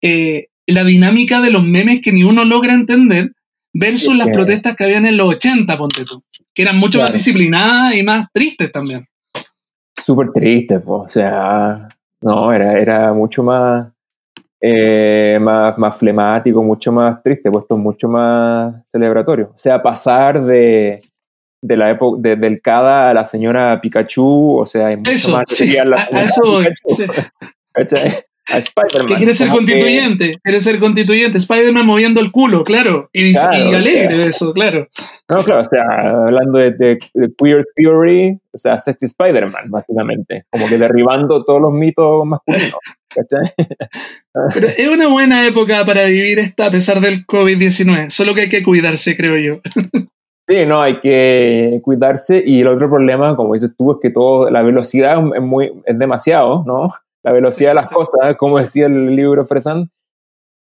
[0.00, 3.32] eh, la dinámica de los memes que ni uno logra entender
[3.72, 6.22] versus las protestas que habían en los 80, ponte tú
[6.54, 9.06] que eran mucho más disciplinadas y más tristes también.
[9.96, 11.88] Súper tristes, o sea,
[12.20, 13.91] no, era, era mucho más,
[14.64, 19.50] eh, más, más flemático, mucho más triste, puesto mucho más celebratorio.
[19.52, 21.00] O sea, pasar de,
[21.60, 25.32] de la época de, del Cada a la señora Pikachu, o sea, hay mucho eso,
[25.32, 27.06] más sí, a, a eso, sí.
[28.48, 29.06] a Spider-Man.
[29.06, 31.38] Que quiere ser constituyente, quiere ser constituyente.
[31.38, 33.08] Spider-Man moviendo el culo, claro.
[33.12, 34.88] Y, claro, y alegre de eso, claro.
[35.28, 35.84] No, claro, o sea,
[36.26, 40.44] hablando de, de, de queer theory, o sea, sexy Spider-Man, básicamente.
[40.50, 42.78] Como que derribando todos los mitos masculinos.
[43.14, 43.52] ¿Cachai?
[44.54, 48.10] Pero es una buena época para vivir esta a pesar del COVID-19.
[48.10, 49.60] Solo que hay que cuidarse, creo yo.
[50.48, 52.42] Sí, no, hay que cuidarse.
[52.44, 55.96] Y el otro problema, como dices tú, es que todo, la velocidad es, muy, es
[55.96, 56.90] demasiado, ¿no?
[57.22, 59.90] La velocidad de las cosas, como decía el libro Fresan,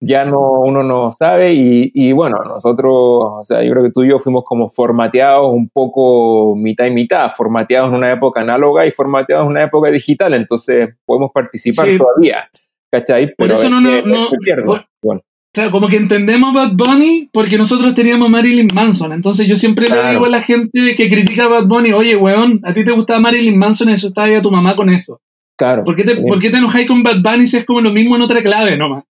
[0.05, 4.03] ya no, uno no sabe y, y, bueno, nosotros, o sea, yo creo que tú
[4.03, 8.85] y yo fuimos como formateados un poco mitad y mitad, formateados en una época análoga
[8.85, 11.99] y formateados en una época digital, entonces podemos participar sí.
[11.99, 12.49] todavía,
[12.91, 13.33] ¿cachai?
[13.37, 14.29] Pero Por eso no, no, no
[14.65, 15.23] por, bueno.
[15.55, 19.13] Claro, como que entendemos Bad Bunny porque nosotros teníamos Marilyn Manson.
[19.13, 20.05] Entonces yo siempre claro.
[20.05, 22.93] le digo a la gente que critica a Bad Bunny, oye, weón, a ti te
[22.93, 25.21] gustaba Marilyn Manson eso estaba a tu mamá con eso.
[25.63, 25.85] Claro.
[25.85, 28.17] ¿Por qué, te, ¿Por qué te enojáis con Bad Bunny si es como lo mismo
[28.17, 29.05] en otra clave nomás?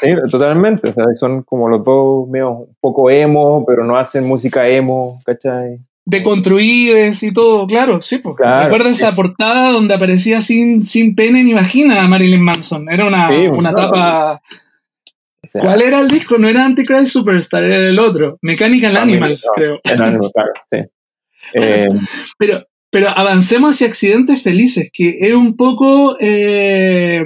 [0.00, 0.90] Sí, totalmente.
[0.90, 5.18] O sea, son como los dos medio un poco emo, pero no hacen música emo,
[5.26, 5.80] ¿cachai?
[6.04, 8.18] Deconstruides y todo, claro, sí.
[8.18, 8.36] Pues.
[8.36, 9.02] Claro, Recuerda sí.
[9.02, 12.88] esa portada donde aparecía sin, sin pene ni vagina a Marilyn Manson.
[12.88, 13.90] Era una, Sí, una claro.
[13.90, 14.40] tapa.
[15.42, 16.38] O sea, ¿Cuál era el disco?
[16.38, 18.38] No era Antichrist Superstar, era el otro.
[18.42, 19.80] Mechanical no, Animals, no, creo.
[19.82, 20.76] en Animal, claro, sí.
[21.54, 21.88] Eh,
[22.38, 27.22] Pero, pero avancemos hacia accidentes felices, que es un poco eh,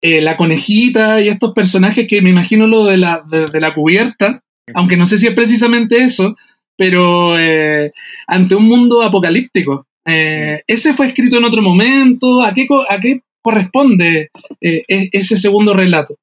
[0.00, 4.42] eh, la conejita y estos personajes que me imagino lo de la, de, la cubierta,
[4.74, 6.34] aunque no sé si es precisamente eso,
[6.76, 7.92] pero eh,
[8.26, 9.86] ante un mundo apocalíptico.
[10.04, 12.42] Eh, ese fue escrito en otro momento.
[12.42, 14.30] ¿A qué, a qué corresponde
[14.60, 14.82] e-
[15.12, 16.16] ese segundo relato?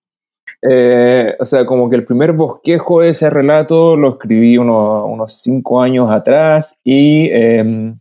[0.62, 5.41] Eh, o sea, como que el primer bosquejo de ese relato lo escribí uno- unos
[5.41, 7.93] cinco años atrás y eh,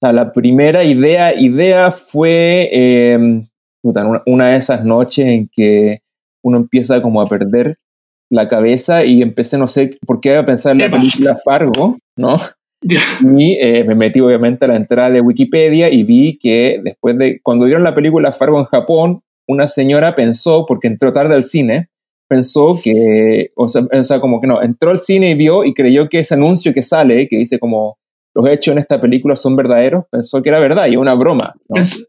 [0.00, 3.42] la primera idea, idea fue eh,
[3.82, 6.00] una, una de esas noches en que
[6.42, 7.78] uno empieza como a perder
[8.30, 12.36] la cabeza y empecé, no sé por qué, a pensar en la película Fargo, ¿no?
[13.26, 17.40] Y eh, me metí obviamente a la entrada de Wikipedia y vi que después de,
[17.42, 21.88] cuando dieron la película Fargo en Japón, una señora pensó, porque entró tarde al cine,
[22.28, 25.74] pensó que, o sea, o sea, como que no, entró al cine y vio y
[25.74, 27.98] creyó que ese anuncio que sale, que dice como
[28.34, 31.54] los hechos en esta película son verdaderos, pensó que era verdad y es una broma.
[31.68, 32.06] Es,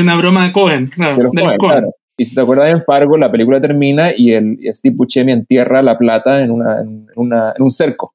[0.00, 1.30] una broma de Cohen, claro.
[1.32, 1.84] De Cohen,
[2.16, 5.98] Y si te acuerdas en Fargo, la película termina y, el, Steve Buscemi entierra la
[5.98, 8.14] plata en, una, en, una, en un cerco.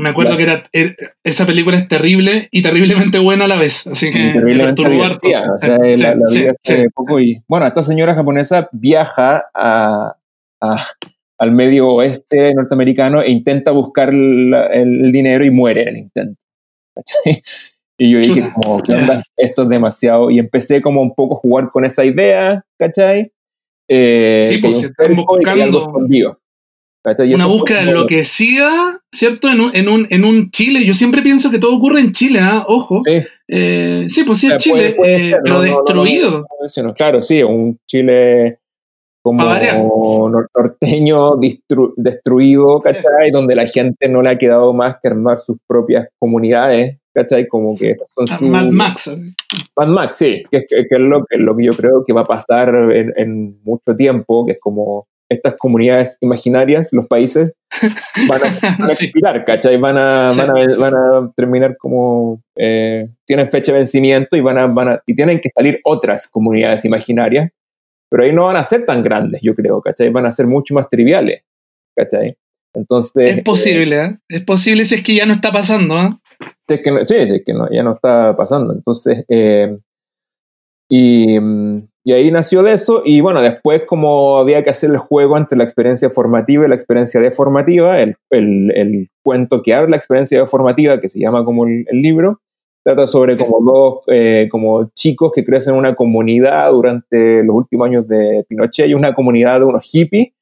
[0.00, 3.86] Me acuerdo que era, er, esa película es terrible y terriblemente buena a la vez,
[3.86, 6.54] así que terriblemente o sea, la, vida
[6.94, 10.16] poco y bueno, esta señora japonesa viaja a,
[11.38, 16.40] al medio oeste norteamericano e intenta buscar el, dinero y muere en el intento.
[18.02, 19.22] Y yo dije, como, ¿qué onda?
[19.36, 20.30] Esto es demasiado.
[20.30, 23.30] Y empecé como un poco a jugar con esa idea, ¿cachai?
[23.86, 25.92] Eh, sí, pues están buscando
[27.04, 29.48] una búsqueda enloquecida, ¿cierto?
[29.48, 30.84] En un, en, un, en un Chile.
[30.84, 32.64] Yo siempre pienso que todo ocurre en Chile, ¿ah?
[32.68, 33.00] Ojo.
[33.04, 33.22] Sí.
[33.48, 36.46] Eh, sí, pues sí, es Chile, eh, pero destruido.
[36.94, 38.60] claro, sí, un Chile
[39.22, 41.32] como norteño
[41.96, 43.30] destruido, ¿cachai?
[43.32, 47.46] Donde la gente no le ha quedado más que armar sus propias comunidades, ¿cachai?
[47.46, 48.48] Como que esas son ah, sus...
[48.48, 49.16] Mad Max.
[49.76, 52.74] Mad Max, sí, que, es lo, que, lo que yo creo que va a pasar
[52.74, 57.52] en, mucho tiempo, que es como estas comunidades imaginarias, los países,
[58.28, 59.76] van a, expirar, ¿cachai?
[59.78, 62.42] Van a, van, a, van a terminar como...
[62.56, 66.28] Eh, tienen fecha de vencimiento y, van a, van a, y tienen que salir otras
[66.28, 67.50] comunidades imaginarias
[68.10, 70.10] pero ahí no van a ser tan grandes, yo creo, ¿cachai?
[70.10, 71.44] Van a ser mucho más triviales,
[71.96, 72.36] ¿cachai?
[72.74, 73.38] Entonces...
[73.38, 74.18] Es posible, ¿eh?
[74.28, 76.10] Es posible si es que ya no está pasando, ¿eh?
[76.66, 78.74] Si es que no, sí, si es que no, ya no está pasando.
[78.74, 79.78] Entonces, eh,
[80.88, 81.38] y,
[82.04, 85.58] y, ahí nació de eso, y bueno, después como había que hacer el juego entre
[85.58, 90.40] la experiencia formativa y la experiencia deformativa, el, el, el cuento que abre la experiencia
[90.40, 92.40] deformativa, que se llama como el, el libro,
[92.82, 97.86] Trata sobre como dos eh, como chicos que crecen en una comunidad durante los últimos
[97.86, 100.32] años de Pinochet y una comunidad de unos hippies,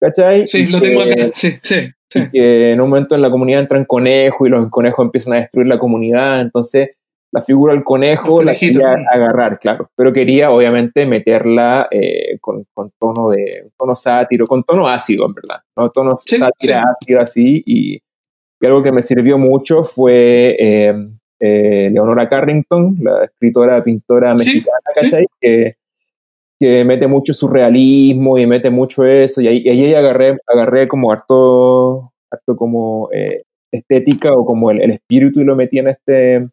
[0.00, 0.48] ¿cachai?
[0.48, 1.76] Sí, lo tengo acá, sí, sí.
[2.10, 2.20] sí.
[2.32, 5.68] que en un momento en la comunidad entran conejos y los conejos empiezan a destruir
[5.68, 6.96] la comunidad, entonces
[7.30, 12.90] la figura del conejo la quería agarrar, claro, pero quería obviamente meterla eh, con, con,
[12.98, 15.90] tono de tono sátiro, con tono ácido, en verdad, ¿no?
[15.90, 18.00] Tono sátira ácido así, y,
[18.60, 20.94] algo que me sirvió mucho fue eh,
[21.38, 25.26] eh, Leonora Carrington, la escritora, pintora mexicana, ¿cachai?
[25.40, 25.76] Que,
[26.58, 31.12] que, mete mucho surrealismo y mete mucho eso, y ahí, y ahí agarré, agarré como
[31.12, 36.48] harto, harto como eh, estética o como el, espíritu y lo metí en este,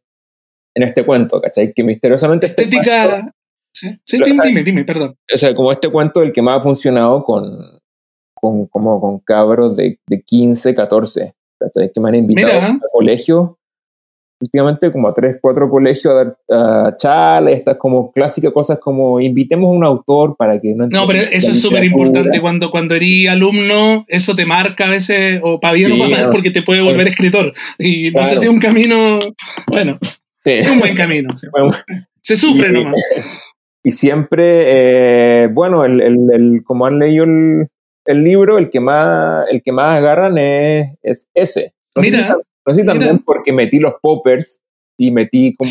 [0.76, 1.74] en este cuento, ¿cachai?
[1.74, 2.48] Que misteriosamente...
[2.48, 3.34] Este estética...
[3.74, 5.16] sí, sí dime, dime, perdón.
[5.34, 7.80] O sea, como este cuento el que más ha funcionado con,
[8.34, 11.92] con, como con cabros de, de 15, 14, ¿cachai?
[11.94, 13.58] Que me han invitado a colegio.
[14.42, 19.22] Últimamente como a tres, cuatro colegios a dar a charlas, estas como clásicas cosas como
[19.22, 20.88] invitemos a un autor para que no...
[20.88, 25.40] No, pero eso es súper importante, cuando, cuando eres alumno, eso te marca a veces,
[25.42, 27.54] o para bien o para mal, porque te puede volver escritor.
[27.80, 29.20] Y no sé si es un camino,
[29.68, 30.00] bueno,
[30.46, 31.34] es un buen camino.
[32.22, 32.96] Se sufre nomás.
[33.84, 37.68] Y siempre, eh, bueno, el, el, el, como han leído el,
[38.06, 41.74] el, libro, el que más, el que más agarran es, es ese.
[41.96, 42.36] Mira.
[42.68, 44.64] No sé también porque metí los poppers
[44.98, 45.70] y metí como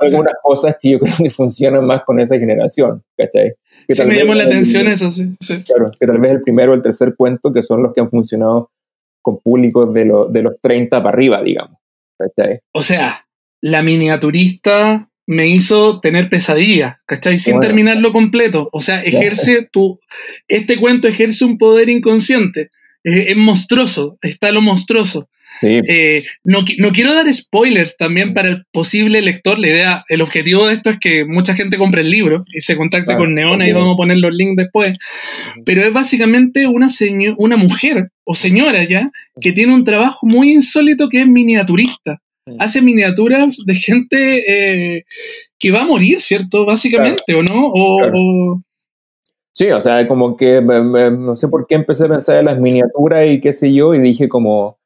[0.00, 3.52] algunas cosas que yo creo que funcionan más con esa generación, ¿cachai?
[3.86, 6.74] Que sí, me llamó la atención eso, sí, Claro, que tal vez el primero o
[6.74, 8.70] el tercer cuento, que son los que han funcionado
[9.22, 11.78] con públicos de, de los 30 para arriba, digamos,
[12.18, 12.60] ¿cachai?
[12.72, 13.25] O sea,
[13.60, 17.38] la miniaturista me hizo tener pesadillas, ¿cachai?
[17.38, 18.68] Sin terminarlo completo.
[18.72, 19.98] O sea, ejerce tu...
[20.46, 22.70] Este cuento ejerce un poder inconsciente.
[23.02, 25.28] es monstruoso, está lo monstruoso.
[25.62, 29.58] Eh, no, no, quiero dar spoilers también para el posible lector.
[29.58, 32.76] La idea, el objetivo de esto es que mucha gente compre el libro y se
[32.76, 34.98] contacte con Neona y vamos a poner los links después.
[35.64, 36.88] Pero es básicamente una,
[37.38, 42.20] una mujer o señora ya que tiene un trabajo muy insólito que es miniaturista.
[42.58, 45.04] Hace miniaturas de gente eh,
[45.58, 46.64] que va a morir, ¿cierto?
[46.64, 47.70] Básicamente, ¿o no?
[47.72, 48.62] O,
[49.52, 53.24] Sí, o sea, como que no sé por qué empecé a pensar en las miniaturas
[53.26, 54.76] y qué sé yo, y dije como,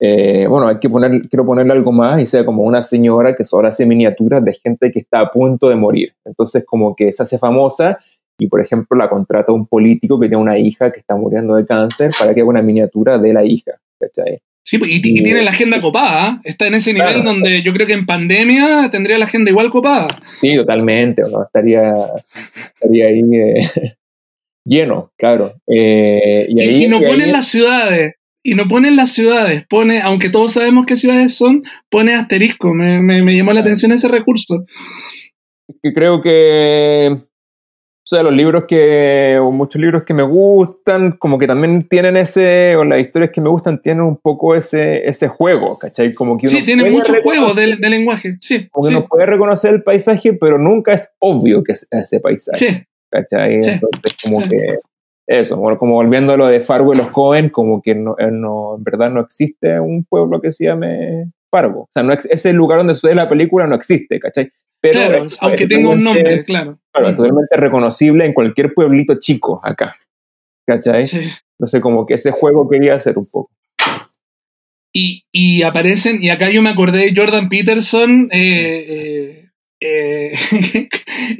[0.00, 3.44] eh, bueno, hay que poner, quiero ponerle algo más y sea como una señora que
[3.44, 6.14] solo hace miniaturas de gente que está a punto de morir.
[6.24, 7.98] Entonces, como que se hace famosa
[8.38, 11.66] y, por ejemplo, la contrata un político que tiene una hija que está muriendo de
[11.66, 14.40] cáncer para que haga una miniatura de la hija, ¿cachai?
[14.68, 17.94] Sí, pues, y, tiene la agenda copada, está en ese nivel donde yo creo que
[17.94, 20.20] en pandemia tendría la agenda igual copada.
[20.42, 21.42] Sí, totalmente, ¿no?
[21.42, 21.94] estaría,
[22.74, 23.54] estaría ahí eh,
[24.66, 25.54] lleno, claro.
[25.66, 30.28] Eh, y, ahí, y, no ponen las ciudades, y no ponen las ciudades, pone, aunque
[30.28, 34.66] todos sabemos qué ciudades son, pone asterisco, me, me, me llamó la atención ese recurso.
[35.80, 37.16] Creo que
[38.10, 42.16] o sea, los libros que, o muchos libros que me gustan, como que también tienen
[42.16, 46.14] ese, o las historias que me gustan tienen un poco ese, ese juego, ¿cachai?
[46.14, 48.66] Como que sí, tiene mucho juego del, lenguaje, sí.
[48.70, 52.56] Como que uno puede reconocer el paisaje, pero nunca es obvio que es ese paisaje.
[52.58, 52.82] Sí.
[53.10, 53.56] ¿cachai?
[53.56, 54.78] Entonces, como que
[55.26, 58.76] eso, como volviendo a lo de Fargo y los Cohen, como que no, eh, no,
[58.78, 61.82] en verdad no existe un pueblo que se llame Fargo.
[61.82, 64.50] O sea, no ese lugar donde sucede la película no existe, ¿cachai?
[64.80, 66.78] Claro, aunque tenga un nombre, claro.
[66.92, 69.96] Claro, totalmente reconocible en cualquier pueblito chico acá.
[70.66, 71.06] ¿Cachai?
[71.06, 71.20] Sí.
[71.58, 73.50] Entonces, como que ese juego quería hacer un poco.
[74.92, 79.50] Y, y aparecen, y acá yo me acordé de Jordan Peterson, eh, eh,
[79.80, 80.32] eh,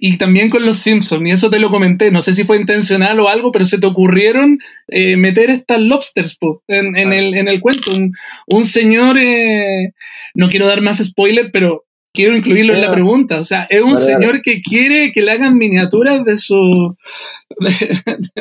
[0.00, 3.18] y también con los Simpsons, y eso te lo comenté, no sé si fue intencional
[3.20, 4.58] o algo, pero se te ocurrieron
[4.88, 6.36] meter estas lobsters
[6.68, 7.90] en, en, el, en el cuento.
[7.90, 8.12] Un,
[8.48, 9.16] un señor,
[10.34, 13.38] no quiero dar más spoiler, pero quiero incluirlo en la pregunta.
[13.40, 16.96] O sea, es un señor que quiere que le hagan miniaturas de su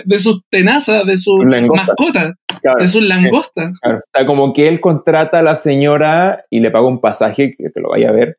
[0.06, 2.34] de, sus tenazas, de sus mascotas,
[2.80, 3.74] de sus langostas.
[3.84, 7.70] O sea, como que él contrata a la señora y le paga un pasaje que
[7.70, 8.38] te lo vaya a ver.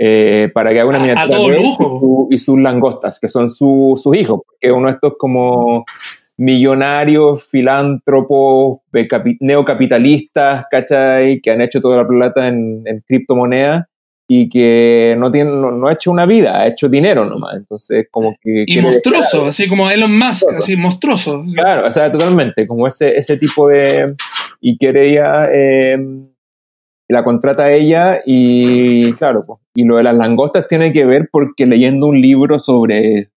[0.00, 2.28] Eh, para que haga una miniatura a, lujo.
[2.30, 5.84] Y, sus langostas, que son sus hijos, porque uno de estos como
[6.36, 8.78] millonarios, filántropos,
[9.40, 11.40] neocapitalistas, ¿cachai?
[11.40, 13.87] Que han hecho toda la plata en, en criptomonedas
[14.30, 17.56] y que no, tiene, no, ha hecho una vida, ha hecho dinero nomás.
[17.56, 18.64] Entonces, como que...
[18.66, 21.42] Y monstruoso, así como Elon Musk, así monstruoso.
[21.54, 24.14] Claro, o sea, totalmente, como ese, ese tipo de...
[24.60, 25.48] Y quiere ella...
[25.50, 26.28] Em,
[27.08, 31.28] la contrata a ella y claro, pues, y lo de las langostas tiene que ver
[31.32, 33.30] porque leyendo un libro sobre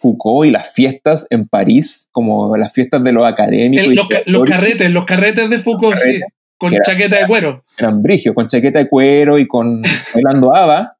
[0.00, 4.08] Foucault y las fiestas en París, como las fiestas de los académicos.
[4.26, 6.20] los, carretes, los carretes de Foucault, sí.
[6.58, 7.64] Con chaqueta de cuero.
[7.76, 9.82] Eran brigios, con chaqueta de cuero y con
[10.14, 10.96] bailando ABBA.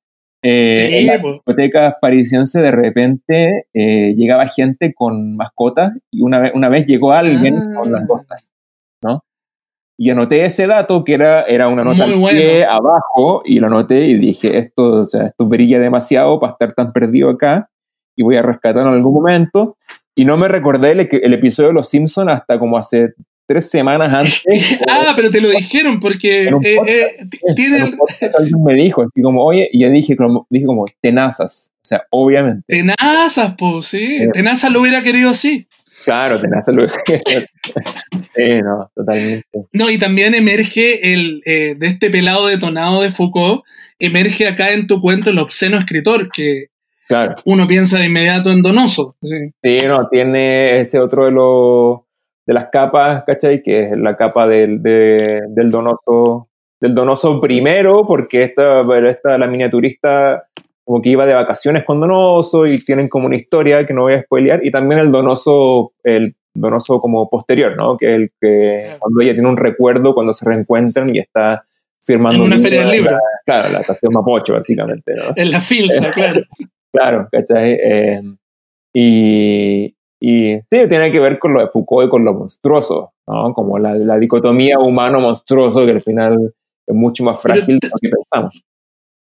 [0.46, 6.52] Eh, en las discotecas parisienses de repente eh, llegaba gente con mascotas y una vez,
[6.54, 7.78] una vez llegó alguien ah.
[7.78, 8.52] con langostas,
[9.02, 9.24] ¿no?
[9.96, 14.06] Y anoté ese dato que era, era una nota al pie abajo y lo anoté
[14.06, 17.70] y dije, esto, o sea, esto brilla demasiado para estar tan perdido acá
[18.16, 19.76] y voy a rescatarlo en algún momento.
[20.14, 23.14] Y no me recordé el, el episodio de Los Simpsons hasta como hace
[23.46, 24.42] tres semanas antes.
[24.90, 27.16] ah, pero te lo dijeron porque eh, eh,
[27.54, 27.96] tienen...
[28.38, 31.72] Alguien me dijo, así como, oye, y yo dije como, dije como, tenazas.
[31.76, 32.62] O sea, obviamente.
[32.66, 34.22] Tenazas, pues, sí.
[34.22, 35.66] Eh, tenazas lo hubiera querido así.
[36.04, 37.46] Claro, tenazas lo hubiera querido.
[38.34, 39.48] sí, no, totalmente.
[39.72, 43.62] No, y también emerge el, de este pelado detonado de Foucault,
[43.98, 46.66] emerge acá en tu cuento el obsceno escritor, que
[47.06, 47.36] claro.
[47.44, 49.16] uno piensa de inmediato en Donoso.
[49.22, 49.36] Sí.
[49.62, 52.00] sí, no, tiene ese otro de los
[52.46, 53.62] de las capas, ¿cachai?
[53.62, 56.48] Que es la capa del, del donoso
[56.80, 60.46] del donoso primero, porque esta, esta, la miniaturista
[60.84, 64.14] como que iba de vacaciones con Donoso y tienen como una historia que no voy
[64.14, 67.96] a spoilear, y también el Donoso, el Donoso como posterior, ¿no?
[67.96, 71.64] Que es el que cuando ella tiene un recuerdo, cuando se reencuentran y está
[72.02, 72.44] firmando...
[72.44, 73.18] En una feria del libro.
[73.46, 75.32] claro, la estación Mapocho, básicamente, ¿no?
[75.36, 76.42] En la filsa, claro.
[76.92, 77.78] claro, ¿cachai?
[77.82, 78.22] Eh,
[78.92, 83.52] y, y sí, tiene que ver con lo de Foucault y con lo monstruoso, ¿no?
[83.52, 86.54] Como la, la dicotomía humano-monstruoso que al final
[86.86, 88.54] es mucho más frágil de lo que pensamos.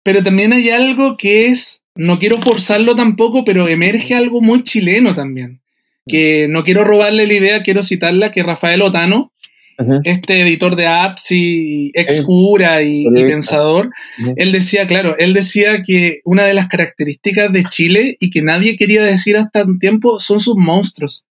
[0.03, 5.15] Pero también hay algo que es, no quiero forzarlo tampoco, pero emerge algo muy chileno
[5.15, 5.61] también.
[6.05, 9.30] Que no quiero robarle la idea, quiero citarla, que Rafael Otano,
[10.03, 13.89] este editor de apps y ex cura y, pensador,
[14.35, 18.77] él decía, claro, él decía que una de las características de Chile y que nadie
[18.77, 21.25] quería decir hasta un tiempo son sus monstruos.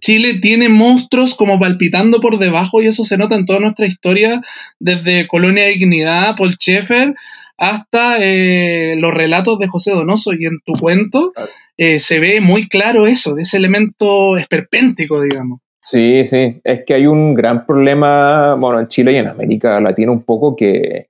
[0.00, 4.42] Chile tiene monstruos como palpitando por debajo y eso se nota en toda nuestra historia,
[4.78, 7.14] desde Colonia Dignidad, Paul Schaeffer,
[7.56, 10.32] hasta eh, los relatos de José Donoso.
[10.32, 11.32] Y en tu cuento
[11.76, 15.60] eh, se ve muy claro eso, de ese elemento esperpéntico, digamos.
[15.82, 20.12] Sí, sí, es que hay un gran problema, bueno, en Chile y en América Latina
[20.12, 21.08] un poco, que,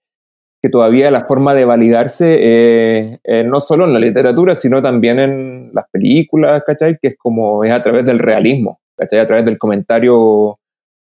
[0.62, 5.18] que todavía la forma de validarse, eh, eh, no solo en la literatura, sino también
[5.18, 6.98] en las películas, ¿cachai?
[7.00, 9.20] Que es como, es a través del realismo, ¿cachai?
[9.20, 10.58] A través del comentario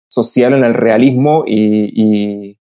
[0.08, 2.56] social en el realismo y, y,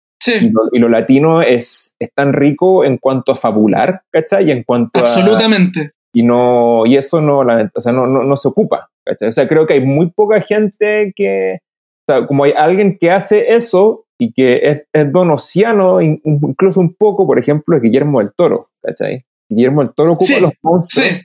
[0.73, 4.49] lo, latino es, es, tan rico en cuanto a fabular, ¿cachai?
[4.49, 5.93] Y en cuanto Absolutamente.
[6.13, 8.89] y, no, y eso no, o sea, no, no, no se ocupa,
[9.27, 11.59] o sea, creo que hay muy poca gente que,
[12.07, 16.93] o sea, como hay alguien que hace eso, y que es, es donosiano, incluso un
[16.93, 19.25] poco, por ejemplo, es Guillermo del Toro, ¿cachai?
[19.47, 21.21] Guillermo del Toro ocupa los monstruos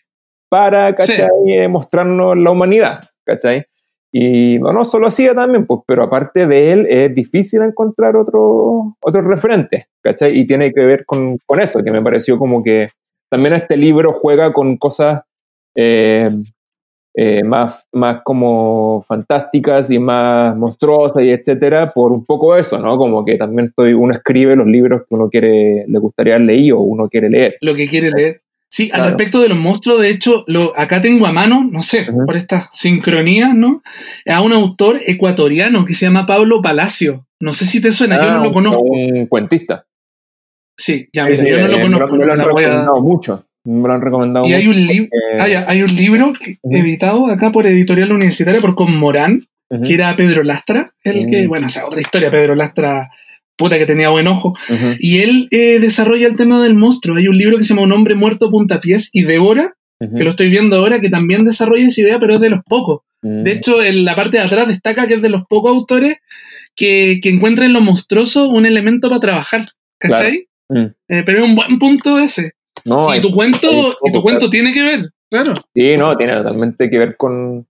[0.49, 1.28] para, ¿cachai?
[1.49, 3.66] Eh, mostrarnos la humanidad, ¿cachai?
[4.12, 8.97] Y no, no solo hacía también, pues, pero aparte de él es difícil encontrar otro,
[9.01, 10.39] otro referente, ¿cachai?
[10.39, 12.91] Y tiene que ver con, con eso, que me pareció como que
[13.28, 15.22] también este libro juega con cosas
[15.74, 16.30] eh,
[17.16, 22.98] eh, más, más como fantásticas y más monstruosas y etcétera, por un poco eso, ¿no?
[22.98, 26.80] Como que también estoy, uno escribe los libros que uno quiere, le gustaría leer o
[26.80, 27.56] uno quiere leer.
[27.60, 28.42] Lo que quiere leer.
[28.68, 32.08] Sí, al respecto de los monstruos, de hecho, lo, acá tengo a mano, no sé,
[32.26, 33.84] por estas sincronías, ¿no?
[34.26, 37.28] A un autor ecuatoriano que se llama Pablo Palacio.
[37.38, 38.82] No sé si te suena, yo no lo ah, conozco.
[38.82, 39.86] Un cuentista.
[40.76, 42.16] Sí, ya mira, yo no lo conozco.
[42.16, 43.46] Me lo han recomendado mucho.
[43.64, 45.08] Me lo han recomendado y hay un,
[45.38, 46.34] ah, hay un libro
[46.64, 49.46] editado acá por Editorial Universitaria por Conmorán,
[49.84, 51.48] que era Pedro Lastra, el que, mm.
[51.48, 53.10] bueno, o sea, otra historia, Pedro Lastra
[53.56, 54.54] puta que tenía buen ojo.
[54.98, 57.16] Y él eh, desarrolla el tema del monstruo.
[57.16, 60.50] Hay un libro que se llama Un hombre muerto puntapiés y Devora, que lo estoy
[60.50, 63.00] viendo ahora, que también desarrolla esa idea, pero es de los pocos.
[63.22, 63.56] De mm.
[63.56, 66.18] hecho, en la parte de atrás destaca que es de los pocos autores
[66.76, 69.64] que, que encuentran en lo monstruoso un elemento para trabajar.
[69.98, 70.48] ¿Cachai?
[70.68, 70.86] Mm.
[71.08, 72.52] Eh, pero es un buen punto ese.
[72.85, 75.55] Y tu cuento, y tu cuento tiene que ver, claro.
[75.74, 77.66] Sí, no, tiene totalmente que ver con,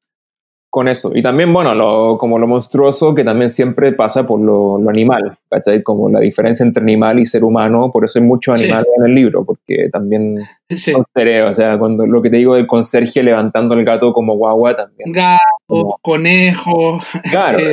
[0.75, 1.13] con eso.
[1.15, 5.85] Y también, bueno, lo, como lo monstruoso que también siempre pasa por lo, animal, ¿cachai?
[5.85, 9.15] Como la diferencia entre animal y ser humano, por eso hay mucho animal en el
[9.15, 10.41] libro, porque también
[10.77, 14.35] son seres, o sea, cuando lo que te digo del conserje levantando el gato como
[14.35, 15.13] guagua también.
[15.13, 16.99] Gato, conejo,
[17.31, 17.59] claro.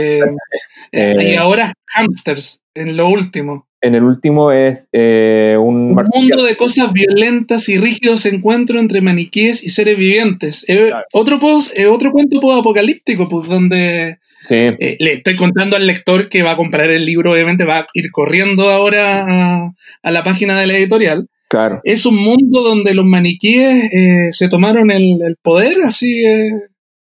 [0.93, 5.97] Eh, eh, y ahora hamsters, en lo último en el último es eh, un...
[5.97, 10.65] Un mundo de cosas violentas y rígidos encuentro entre maniquíes y seres vivientes.
[11.11, 14.19] otro, post, otro cuento apocalíptico, pues donde
[14.49, 17.87] eh, le estoy contando al lector que va a comprar el libro, obviamente va a
[17.93, 19.73] ir corriendo ahora
[20.03, 21.27] a, la página de la editorial.
[21.49, 21.81] Claro.
[21.83, 26.23] Es un mundo donde los maniquíes eh, se tomaron el, poder, así...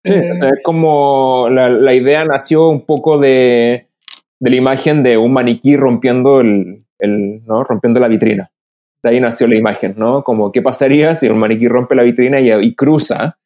[0.03, 3.87] sí, es como la, la idea nació un poco de
[4.39, 7.63] de la imagen de un maniquí rompiendo, el, el, ¿no?
[7.63, 8.51] rompiendo la vitrina.
[9.03, 10.23] De ahí nació la imagen, ¿no?
[10.23, 13.37] Como, ¿qué pasaría si un maniquí rompe la vitrina y, cruza,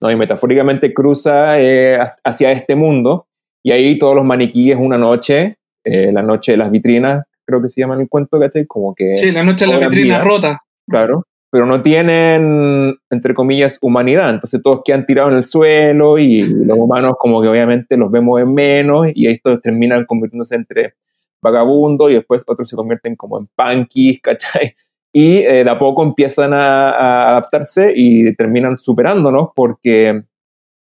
[0.00, 0.10] ¿no?
[0.10, 3.26] Y metafóricamente cruza eh, hacia este mundo,
[3.62, 7.68] y ahí todos los maniquíes una noche, eh, la noche de las vitrinas, creo que
[7.68, 8.66] se llama en el cuento, ¿cachai?
[8.66, 9.16] Como que...
[9.16, 10.62] Sí, la noche de la vitrina rota.
[10.86, 14.30] Claro, pero no tienen, entre comillas, humanidad.
[14.30, 18.40] Entonces todos quedan tirados en el suelo y los humanos como que obviamente los vemos
[18.40, 20.94] en menos y estos terminan convirtiéndose entre
[21.42, 24.74] vagabundos y después otros se convierten como en punkies, ¿cachai?
[25.12, 30.22] Y eh, de a poco empiezan a, adaptarse y terminan superándonos porque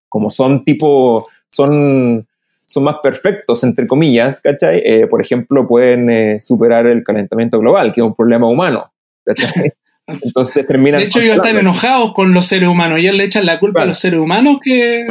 [0.09, 2.27] como son tipo, son,
[2.67, 4.79] son más perfectos, entre comillas, ¿cachai?
[4.85, 8.93] Eh, por ejemplo, pueden eh, superar el calentamiento global, que es un problema humano,
[9.25, 9.73] ¿cachai?
[10.21, 10.99] Entonces terminan.
[10.99, 13.83] De hecho, ellos están enojados con los seres humanos y ellos le echan la culpa
[13.83, 15.05] a los seres humanos que.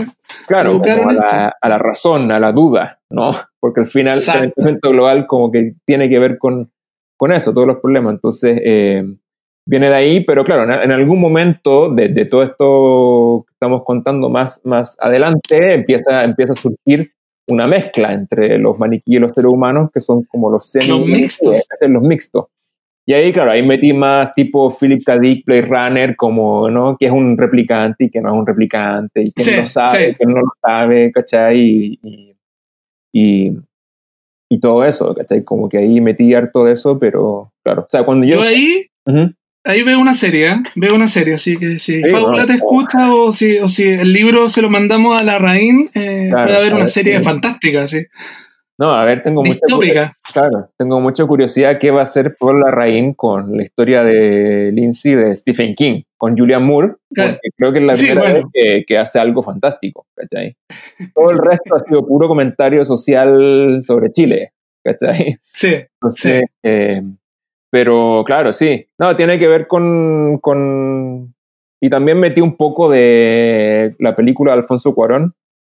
[0.46, 3.32] Claro, a la, a la, razón, a la duda, ¿no?
[3.59, 6.70] Porque al final el calentamiento global, como que tiene que ver con,
[7.16, 8.14] con eso, todos los problemas.
[8.14, 9.05] Entonces, eh,
[9.66, 14.28] viene de ahí, pero claro, en, algún momento de, de, todo esto que estamos contando
[14.28, 17.12] más, más adelante, empieza, empieza a surgir
[17.51, 21.07] una mezcla entre los maniquíes y los seres humanos, que son como los semi los
[21.07, 21.66] mixtos.
[21.80, 22.44] Los mixtos.
[23.11, 25.19] Y ahí, claro, ahí metí más tipo Philip K.
[25.19, 26.97] Dick, Play Runner, como, ¿no?
[26.97, 30.25] Que es un replicante y que no es un replicante, y que no sabe, que
[30.27, 31.59] no lo sabe, ¿cachai?
[31.59, 32.37] Y,
[33.13, 33.53] y,
[34.49, 35.43] y, todo eso, ¿cachai?
[35.43, 38.37] Como que ahí metí harto de eso, pero, claro, o sea, cuando yo...
[38.37, 38.87] Yo ahí...
[39.65, 40.63] Ahí veo una serie, ¿eh?
[40.77, 44.47] veo una serie, así que si Paula te escucha o si, o si el libro
[44.47, 48.07] se lo mandamos a la Raín, eh, puede haber una serie fantástica, sí.
[48.81, 53.12] No, a ver, tengo mucha, claro, tengo mucha curiosidad qué va a hacer Paul Larraín
[53.12, 57.85] con la historia de Lindsay de Stephen King, con Julian Moore, porque creo que es
[57.85, 60.57] la primera vez que, hace algo fantástico, ¿cachai?
[61.14, 65.37] Todo el resto ha sido puro comentario social sobre Chile, ¿cachai?
[65.53, 65.74] Sí.
[65.74, 67.03] Entonces, eh,
[67.70, 68.87] pero claro, sí.
[68.99, 71.35] No, tiene que ver con, con...
[71.83, 75.35] Y también metí un poco de la película de Alfonso Cuarón,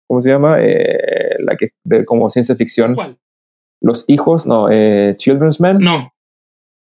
[0.08, 0.58] ¿cómo se llama?
[0.60, 2.96] Eh, la que de como ciencia ficción.
[2.96, 3.18] ¿Cuál?
[3.82, 5.80] Los hijos, no, eh, Children's Men.
[5.80, 6.14] No.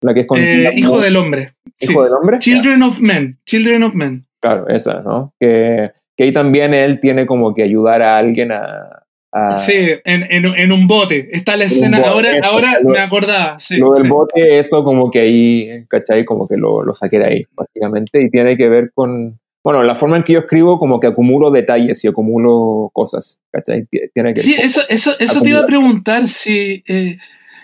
[0.01, 1.53] La que es con eh, Hijo del hombre.
[1.80, 2.39] Hijo del hombre.
[2.39, 3.39] Children of Men.
[3.45, 4.26] Children of Men.
[4.41, 5.34] Claro, esa, ¿no?
[5.39, 9.05] Que, que ahí también él tiene como que ayudar a alguien a,
[9.57, 11.30] sí, en, en, en, un bote.
[11.32, 13.60] Está la escena, ahora, ahora me acordaba.
[13.60, 16.26] Sí, lo del bote, eso como que ahí, ¿cachai?
[16.26, 19.95] Como que lo, lo saqué de ahí, básicamente, y tiene que ver con, bueno, la
[19.95, 23.86] forma en que yo escribo, como que acumulo detalles y acumulo cosas, ¿cachai?
[24.14, 26.84] Tiene que sí, eso, eso, eso te iba a preguntar si.
[26.88, 27.18] Eh,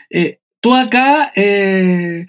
[0.10, 2.28] eh, tú acá eh,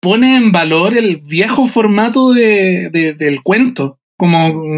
[0.00, 3.98] pones en valor el viejo formato de, del cuento.
[4.16, 4.72] Como,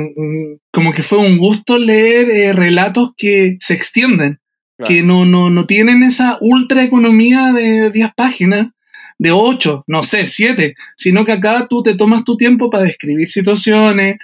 [0.72, 4.40] como que fue un gusto leer relatos que se extienden,
[4.82, 8.68] que no, no, no tienen esa ultra economía de 10 páginas,
[9.18, 13.28] de 8, no sé, 7, sino que acá tú te tomas tu tiempo para describir
[13.28, 14.16] situaciones,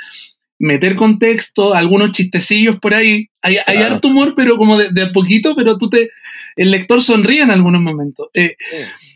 [0.58, 3.26] meter contexto, algunos chistecillos por ahí.
[3.42, 6.10] Hay, hay harto humor, pero como de, de, poquito, pero tú te.
[6.56, 8.28] El lector sonríe en algunos momentos.
[8.32, 8.56] Eh,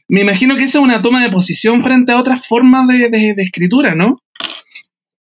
[0.08, 3.34] Me imagino que esa es una toma de posición frente a otras formas de, de,
[3.34, 4.20] de escritura, ¿no?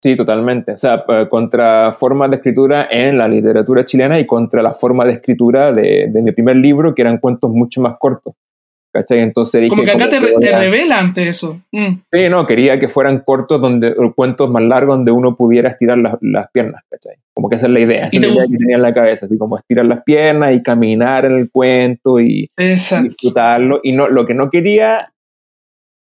[0.02, 0.72] Sí, totalmente.
[0.72, 5.14] O sea, contra formas de escritura en la literatura chilena y contra la forma de
[5.14, 8.34] escritura de mi primer libro, que eran cuentos mucho más cortos.
[8.92, 9.20] ¿Cachai?
[9.20, 11.60] Entonces dije, como que acá te, te, revela ante eso.
[11.72, 12.00] Mm.
[12.10, 16.16] Sí, no, quería que fueran cortos, donde, cuentos más largos donde uno pudiera estirar las,
[16.22, 17.16] las piernas, ¿cachai?
[17.34, 19.26] Como que esa es la idea, esa es la idea que tenía en la cabeza,
[19.26, 22.64] así como estirar las piernas y caminar en el cuento y, y
[23.02, 23.80] disfrutarlo.
[23.82, 25.12] Y no, lo que no quería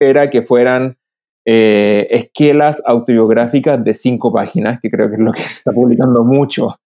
[0.01, 0.97] era que fueran
[1.45, 6.25] eh, esquelas autobiográficas de cinco páginas, que creo que es lo que se está publicando
[6.25, 6.77] mucho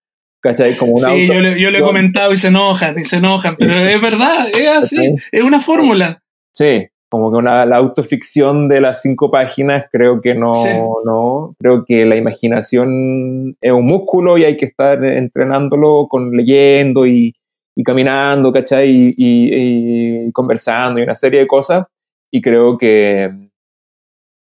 [0.47, 0.77] ¿cachai?
[0.77, 3.57] Como una sí, yo le, yo le, he comentado y se enojan, y se enojan,
[3.59, 5.17] pero es verdad, es así, ¿cachai?
[5.33, 6.23] es una fórmula.
[6.53, 10.71] Sí, como que una, la autoficción de las cinco páginas creo que no, sí.
[11.05, 17.07] no, creo que la imaginación es un músculo y hay que estar entrenándolo con leyendo
[17.07, 17.35] y,
[17.77, 18.89] y caminando, ¿cachai?
[18.89, 21.87] Y, y, y, conversando y una serie de cosas.
[22.31, 23.31] Y creo que,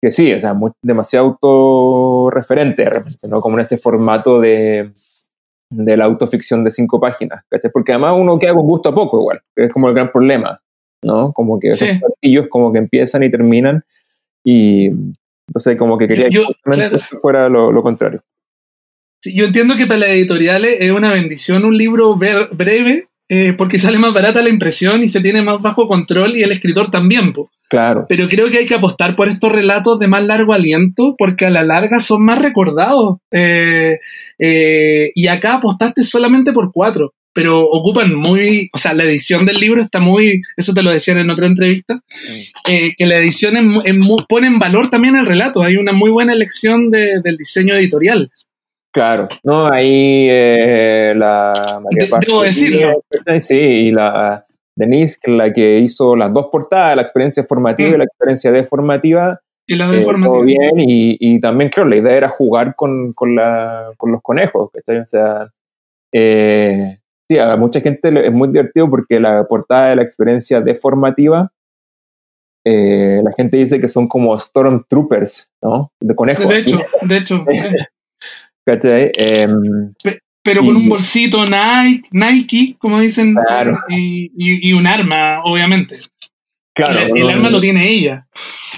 [0.01, 2.87] que sí, o sea, muy, demasiado autorreferente,
[3.29, 3.41] ¿no?
[3.41, 4.91] Como en ese formato de,
[5.71, 7.71] de la autoficción de cinco páginas, ¿cachai?
[7.71, 10.61] Porque además uno queda con gusto a poco igual, es como el gran problema,
[11.03, 11.33] ¿no?
[11.33, 12.37] Como que esos sí.
[12.49, 13.85] como que empiezan y terminan
[14.45, 14.87] y
[15.49, 16.99] entonces como que quería yo, que claro.
[17.21, 18.23] fuera lo, lo contrario.
[19.21, 23.79] Sí, yo entiendo que para las editoriales es una bendición un libro breve eh, porque
[23.79, 27.33] sale más barata la impresión y se tiene más bajo control y el escritor también.
[27.33, 27.51] Po.
[27.69, 28.07] Claro.
[28.09, 31.51] Pero creo que hay que apostar por estos relatos de más largo aliento porque a
[31.51, 33.19] la larga son más recordados.
[33.31, 33.99] Eh,
[34.39, 39.59] eh, y acá apostaste solamente por cuatro, pero ocupan muy, o sea, la edición del
[39.59, 42.01] libro está muy, eso te lo decían en otra entrevista,
[42.67, 46.11] eh, que la edición es, es, pone en valor también el relato, hay una muy
[46.11, 48.31] buena elección de, del diseño editorial.
[48.91, 53.05] Claro, no, ahí la María Paz, Debo decirlo.
[53.41, 54.48] Sí, y la
[54.79, 57.95] Denise, que la que hizo las dos portadas, la experiencia formativa mm.
[57.95, 59.41] y la experiencia deformativa.
[59.67, 60.39] Y la deformativa.
[60.39, 64.23] Eh, bien, y, y, también, claro, la idea era jugar con, con, la, con los
[64.23, 64.99] conejos, ¿cachai?
[64.99, 65.49] O sea,
[66.15, 66.99] eh,
[67.29, 71.53] sí, a mucha gente es muy divertido porque la portada de la experiencia deformativa,
[72.65, 75.91] eh, la gente dice que son como Stormtroopers, ¿no?
[76.01, 76.49] De conejos.
[76.49, 77.45] De hecho, de hecho.
[78.67, 79.11] ¿Cachai?
[79.17, 79.49] Eh,
[80.43, 83.79] pero con un bolsito Nike, Nike como dicen, claro.
[83.89, 85.99] y, y, y, un arma, obviamente.
[86.75, 88.27] Claro, el, arma lo tiene ella.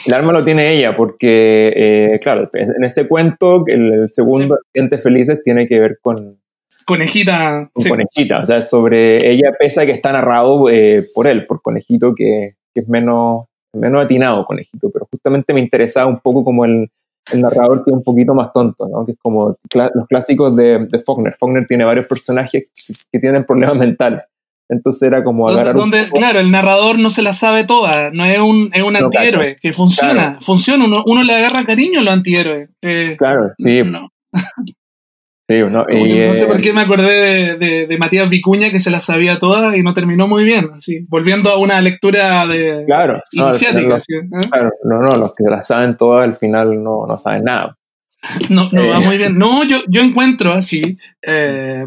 [0.06, 4.70] El arma lo tiene ella, porque, eh, claro, en ese cuento, el, el segundo, sí.
[4.74, 6.40] Dientes Felices, tiene que ver con.
[6.86, 7.68] Conejita.
[7.72, 7.88] Con sí.
[7.90, 12.54] Conejita, o sea, sobre ella, pesa que está narrado eh, por él, por Conejito, que,
[12.74, 13.44] que es menos,
[13.74, 16.90] menos atinado, Conejito, pero justamente me interesaba un poco como el
[17.32, 19.04] el narrador que es un poquito más tonto, ¿no?
[19.06, 21.36] que es como los clásicos de, de, Faulkner.
[21.38, 24.22] Faulkner tiene varios personajes que, que tienen problemas mentales.
[24.68, 25.74] Entonces era como agarrar.
[25.74, 26.18] Donde, poco...
[26.18, 29.56] Claro, el narrador no se la sabe toda, no es un, es un no, antihéroe,
[29.60, 30.38] que funciona, claro.
[30.40, 32.70] funciona, uno, uno, le agarra cariño a los antihéroes.
[32.80, 33.82] Eh, claro, sí.
[33.84, 34.10] No.
[35.50, 38.78] Sí, no, y, no sé por qué me acordé de, de, de, Matías Vicuña que
[38.78, 42.84] se las sabía todas y no terminó muy bien, así, volviendo a una lectura de
[42.86, 43.88] claro, iniciática.
[43.88, 44.14] No, ¿sí?
[44.14, 44.48] ¿eh?
[44.48, 47.76] claro, no, no, los que las saben todas al final no, no saben nada.
[48.48, 48.90] No, no eh.
[48.90, 49.36] va muy bien.
[49.38, 51.84] No, yo, yo encuentro así eh,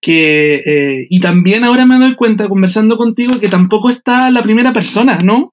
[0.00, 4.72] que, eh, y también ahora me doy cuenta conversando contigo que tampoco está la primera
[4.72, 5.52] persona, ¿no?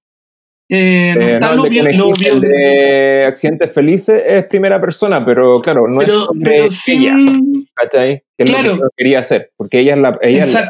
[0.72, 5.60] Eh, no, eh, no, lo, de, lo, el de accidentes felices es primera persona, pero
[5.62, 7.02] claro, no pero, es sobre pero sin...
[7.02, 7.16] ella,
[7.74, 8.24] ¿cachai?
[8.38, 8.76] Que es claro.
[8.76, 10.70] lo que quería hacer, porque ella es la, ella es la,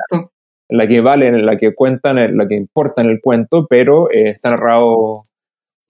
[0.70, 4.52] la, que vale, la que cuentan, la que importa en el cuento, pero eh, está
[4.52, 5.24] narrado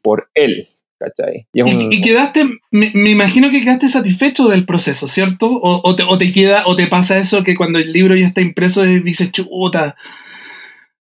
[0.02, 0.66] por él,
[0.98, 1.46] ¿cachai?
[1.54, 1.68] Y, un...
[1.68, 5.46] y, y quedaste, me, me, imagino que quedaste satisfecho del proceso, ¿cierto?
[5.52, 8.26] O, o, te, o, te, queda, o te pasa eso que cuando el libro ya
[8.26, 9.96] está impreso dices, chuta,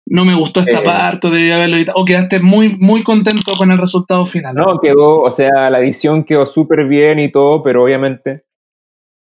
[0.09, 4.25] no me gustó esta eh, parte, haberlo o quedaste muy, muy contento con el resultado
[4.25, 4.55] final.
[4.55, 8.45] No, quedó, o sea, la edición quedó súper bien y todo, pero obviamente,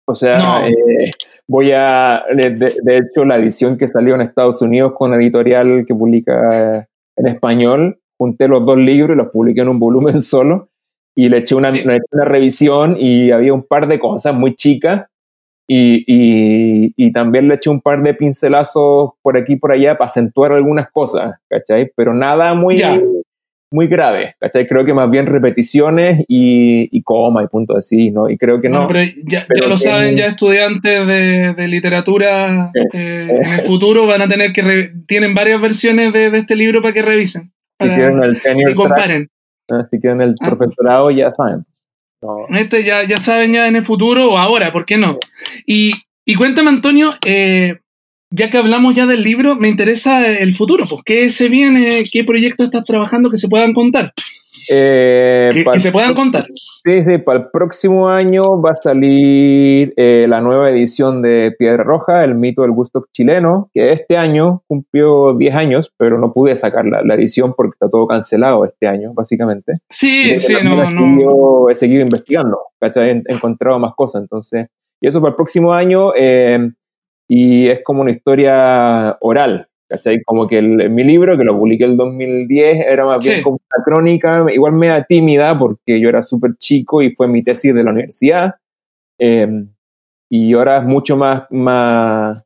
[0.07, 0.67] o sea, no.
[0.67, 1.11] eh,
[1.45, 5.86] voy a, de, de, hecho, la edición que salió en Estados Unidos con la editorial
[5.86, 10.69] que publica en español, junté los dos libros y los publiqué en un volumen solo
[11.13, 11.82] y le eché una, sí.
[11.84, 15.11] una, una revisión y había un par de cosas muy chicas
[15.74, 20.07] y, y, también le eché un par de pincelazos por aquí y por allá para
[20.07, 21.91] acentuar algunas cosas, ¿cachai?
[21.95, 22.76] Pero nada muy,
[23.72, 24.67] muy grave, ¿cachai?
[24.67, 28.30] Creo que más bien repeticiones y, y coma y punto así, ¿no?
[28.30, 28.86] Y creo que no.
[28.88, 34.28] pero ya, lo saben ya estudiantes de, de literatura eh, en el futuro van a
[34.28, 34.91] tener que...
[35.07, 37.53] tienen varias versiones de, de, este libro para que revisen.
[37.80, 39.30] si quieren el tenure y comparen.
[39.69, 40.45] Ah, si quieren el ah.
[40.45, 41.63] profesorado ya saben.
[42.49, 45.17] Este ya, ya saben ya en el futuro o ahora, ¿por qué no?
[45.65, 45.93] Y,
[46.26, 47.80] y cuéntame, Antonio, eh,
[48.30, 50.86] ya que hablamos ya del libro, me interesa el futuro.
[50.88, 52.03] Pues, ¿Qué se viene?
[52.11, 54.13] ¿Qué proyectos estás trabajando que se puedan contar?
[54.70, 56.45] Eh, que, se puedan contar.
[56.84, 61.84] Sí, sí, para el próximo año va a salir eh, la nueva edición de Piedra
[61.84, 66.56] Roja, el mito del gusto chileno, que este año cumplió 10 años, pero no pude
[66.56, 69.80] sacar la, edición porque está todo cancelado este año, básicamente.
[69.89, 71.70] Sí, sí, no, no.
[71.70, 73.10] he seguido investigando, ¿cachai?
[73.10, 74.68] He, encontrado más cosas, entonces.
[74.99, 76.72] Y eso para el próximo año, eh,
[77.28, 80.24] y es como una historia oral, ¿cachai?
[80.24, 84.46] Como que mi libro, que lo publiqué el 2010, era más bien como una crónica,
[84.54, 88.56] igual media tímida, porque yo era súper chico y fue mi tesis de la universidad.
[89.20, 89.68] Em,
[90.30, 92.42] y ahora es mucho más, más,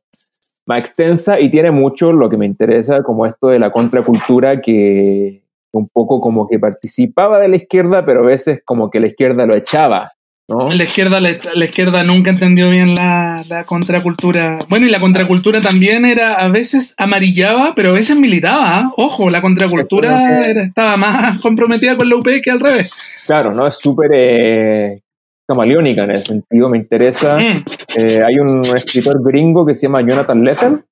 [0.66, 5.44] más extensa y tiene mucho lo que me interesa, como esto de la contracultura que
[5.70, 9.46] un poco como que participaba de la izquierda, pero a veces como que la izquierda
[9.46, 10.12] lo echaba,
[10.48, 11.30] la izquierda, la,
[11.64, 14.60] izquierda nunca entendió bien la, contracultura.
[14.68, 18.78] Bueno, y la contracultura también era, a veces amarillaba, pero a veces militaba.
[18.78, 18.84] ¿ah?
[18.96, 22.92] Ojo, la contracultura estaba más comprometida con la UP que al revés.
[23.26, 23.66] Claro, ¿no?
[23.66, 25.00] Es súper eh,
[25.48, 27.38] camaleónica en ese sentido, me interesa.
[27.38, 27.64] Mm.
[27.96, 30.82] Eh, hay un escritor gringo que se llama Jonathan Lethem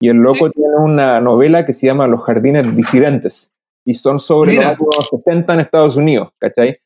[0.00, 3.52] y el loco tiene una novela que se llama Los jardines disidentes
[3.84, 6.78] y son sobre los años 60 en Estados Unidos, ¿cachai?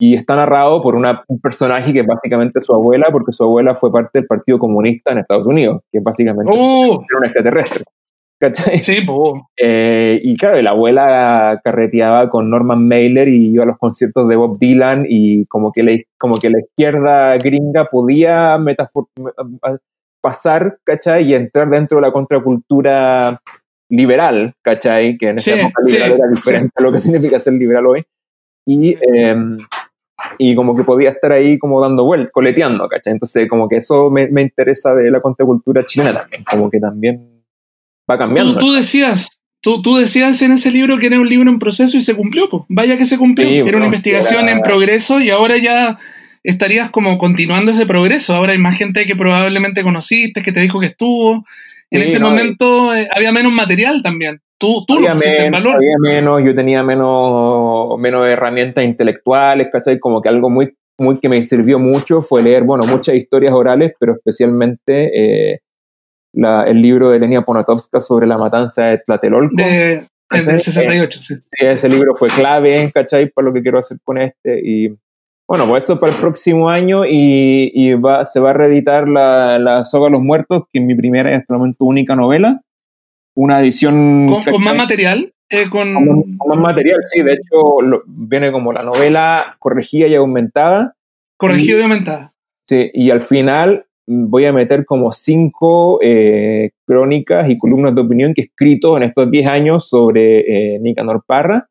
[0.00, 3.74] Y está narrado por una, un personaje que es básicamente su abuela, porque su abuela
[3.74, 7.04] fue parte del Partido Comunista en Estados Unidos, que básicamente ¡Oh!
[7.08, 7.84] era un extraterrestre.
[8.40, 8.78] ¿Cachai?
[8.78, 9.06] Sí,
[9.58, 14.36] eh, y claro, la abuela carreteaba con Norman Mailer y iba a los conciertos de
[14.36, 18.58] Bob Dylan y como que, la, como que la izquierda gringa podía
[20.22, 21.24] pasar, ¿cachai?
[21.24, 23.38] Y entrar dentro de la contracultura
[23.90, 25.18] liberal, ¿cachai?
[25.18, 28.04] Que en esa época liberal era diferente a lo que significa ser liberal hoy.
[28.66, 29.36] Y, eh,
[30.38, 33.12] y como que podía estar ahí como dando vueltas, coleteando, ¿cachai?
[33.12, 37.42] Entonces como que eso me, me, interesa de la contracultura chilena también, como que también
[38.10, 38.58] va cambiando.
[38.58, 42.00] Tú, decías, tú, tú, decías en ese libro que era un libro en proceso y
[42.00, 45.98] se cumplió, pues vaya que se cumplió, era una investigación en progreso y ahora ya
[46.42, 50.80] estarías como continuando ese progreso, ahora hay más gente que probablemente conociste, que te dijo
[50.80, 51.44] que estuvo,
[51.90, 54.40] en ese momento eh, había menos material también.
[54.60, 59.98] Tú, tú había, menos, había menos, yo tenía menos, menos herramientas intelectuales, ¿cachai?
[59.98, 63.94] Como que algo muy, muy que me sirvió mucho fue leer, bueno, muchas historias orales,
[63.98, 65.60] pero especialmente eh,
[66.34, 69.56] la, el libro de Lenia Ponatowska sobre la matanza de Tlatelolco.
[69.56, 71.36] De, del 68, sí.
[71.52, 73.30] Ese libro fue clave, ¿cachai?
[73.30, 74.60] Para lo que quiero hacer con este.
[74.62, 74.88] Y
[75.48, 79.58] bueno, pues eso para el próximo año y, y va, se va a reeditar la,
[79.58, 82.60] la Soga de los Muertos, que es mi primera y hasta el momento única novela
[83.34, 84.28] una edición...
[84.28, 85.32] ¿Con, más material?
[85.48, 85.92] Eh, con...
[85.94, 87.22] más material, sí.
[87.22, 90.94] De hecho, viene como la novela corregida y aumentada.
[91.36, 92.32] Corregida y, aumentada.
[92.68, 98.34] Sí, y al final voy a meter como cinco eh, crónicas y columnas de opinión
[98.34, 101.68] que he escrito en estos 10 años sobre eh, Nicanor Parra.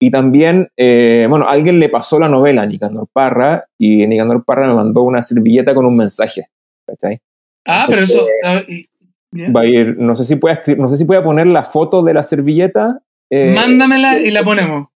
[0.00, 4.68] Y también, eh, bueno, alguien le pasó la novela a Nicanor Parra y Nicanor Parra
[4.68, 6.46] me mandó una servilleta con un mensaje.
[6.86, 7.20] ¿Cachai?
[7.66, 8.26] Ah, pero eso.
[9.34, 12.14] Va a ir, no sé si puede no sé si puede poner la foto de
[12.14, 13.00] la servilleta.
[13.30, 14.88] Eh, Mándamela y la ponemos.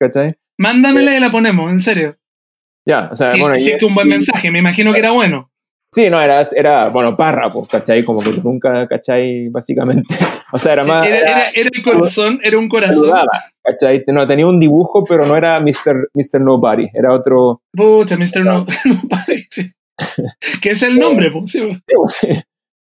[0.00, 0.36] ¿Cachai?
[0.58, 2.16] Mándamela y la ponemos, en serio.
[2.86, 3.54] Ya, o sea, bueno.
[3.54, 5.50] Sí, un buen mensaje, me imagino que era bueno.
[5.92, 8.04] Sí, no, era, era bueno, párrafo, ¿cachai?
[8.04, 9.48] Como que nunca, ¿cachai?
[9.48, 10.14] Básicamente.
[10.52, 11.06] O sea, era más.
[11.06, 13.12] Era, era, el corazón, era un corazón.
[13.62, 14.02] ¿cachai?
[14.08, 16.10] No, tenía un dibujo, pero no era Mr.
[16.12, 16.40] Mr.
[16.40, 17.62] Nobody, era otro.
[17.72, 18.44] Pucha, Mr.
[18.44, 19.70] Nobody, sí.
[20.60, 21.52] que es el nombre, pues.
[21.52, 21.60] Sí,
[22.08, 22.28] sí.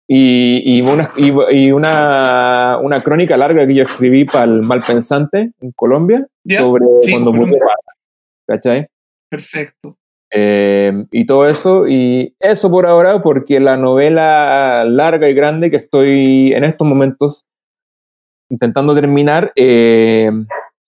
[0.08, 5.72] Y, y, una, y, una, una, crónica larga que yo escribí para el Malpensante en
[5.76, 7.56] Colombia sobre cuando murió
[8.48, 8.88] ¿Cachai?
[9.30, 9.98] Perfecto.
[10.32, 15.78] Eh, y todo eso, y eso por ahora, porque la novela larga y grande que
[15.78, 17.46] estoy en estos momentos
[18.50, 20.30] intentando terminar, eh,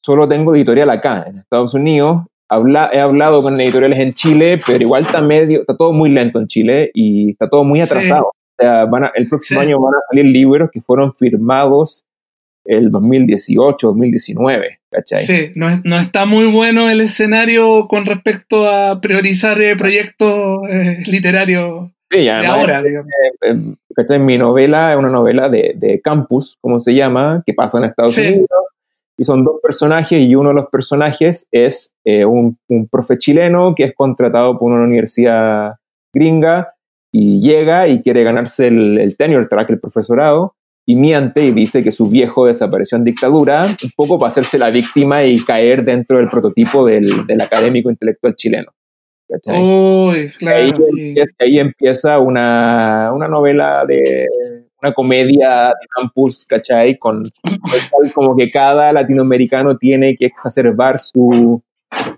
[0.05, 2.23] solo tengo editorial acá, en Estados Unidos.
[2.49, 6.39] Habla, he hablado con editoriales en Chile, pero igual está medio, está todo muy lento
[6.39, 10.69] en Chile y está todo muy atrasado van el próximo año van a salir libros
[10.71, 12.05] que fueron firmados
[12.65, 15.19] el 2018, 2019, ¿cachai?
[15.23, 20.97] Sí, no, no está muy bueno el escenario con respecto a priorizar eh, proyectos eh,
[21.05, 23.11] literarios Sí, de ahora, digamos.
[23.43, 27.79] Eh, eh, mi novela es una novela de, de, campus, como se llama, que pasa
[27.79, 28.21] en Estados Sí.
[28.21, 28.47] Unidos.
[29.17, 33.73] Y son dos personajes y uno de los personajes es eh, un, un profe chileno
[33.75, 35.73] que es contratado por una universidad
[36.13, 36.75] gringa
[37.19, 40.53] y llega y quiere ganarse el, el tenure track, el profesorado,
[40.85, 44.69] y miente y dice que su viejo desapareció en dictadura, un poco para hacerse la
[44.69, 48.71] víctima y caer dentro del prototipo del, del académico intelectual chileno.
[49.59, 50.31] Uy, ahí,
[50.71, 50.85] claro.
[50.93, 54.25] y- empieza, ahí empieza una, una novela de
[54.81, 56.97] una comedia de campus, ¿cachai?
[56.97, 57.29] Con-
[58.13, 61.61] como que cada latinoamericano tiene que exacerbar su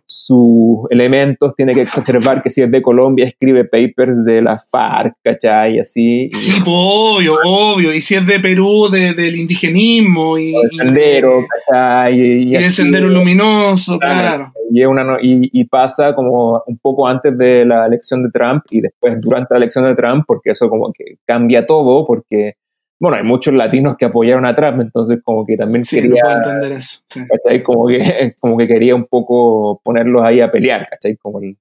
[0.06, 5.14] sus elementos, tiene que exacerbar que si es de Colombia escribe papers de la FARC,
[5.24, 5.76] ¿cachai?
[5.76, 6.30] Y así.
[6.34, 7.94] y Sí, pues, obvio, obvio.
[7.94, 12.20] Y si es de Perú, de- del indigenismo y, y Sendero, de- ¿cachai?
[12.20, 12.72] Y, y de así.
[12.82, 14.20] Sendero Luminoso, Claro.
[14.20, 14.54] claro.
[14.72, 18.82] Y, una y, y pasa como un poco antes de la elección de Trump y
[18.82, 22.54] después durante la elección de Trump, porque eso como que cambia todo, porque,
[23.00, 26.24] bueno, hay muchos latinos que apoyaron a Trump, entonces como que también Sí, no quería,
[26.24, 27.00] puedo entender eso.
[27.10, 27.22] sí.
[27.28, 27.64] ¿cachai?
[27.64, 31.16] Como que, como que quería un poco ponerlos ahí a pelear, ¿cachai?
[31.16, 31.58] Como el,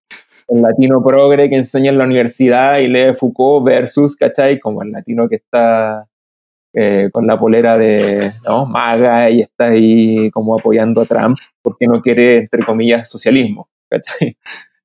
[0.48, 4.58] el latino progre que enseña en la universidad y lee Foucault versus, ¿cachai?
[4.58, 6.06] Como el latino que está
[6.74, 8.66] eh, con la polera de ¿no?
[8.66, 14.36] maga y está ahí como apoyando a Trump porque no quiere, entre comillas, socialismo, ¿cachai?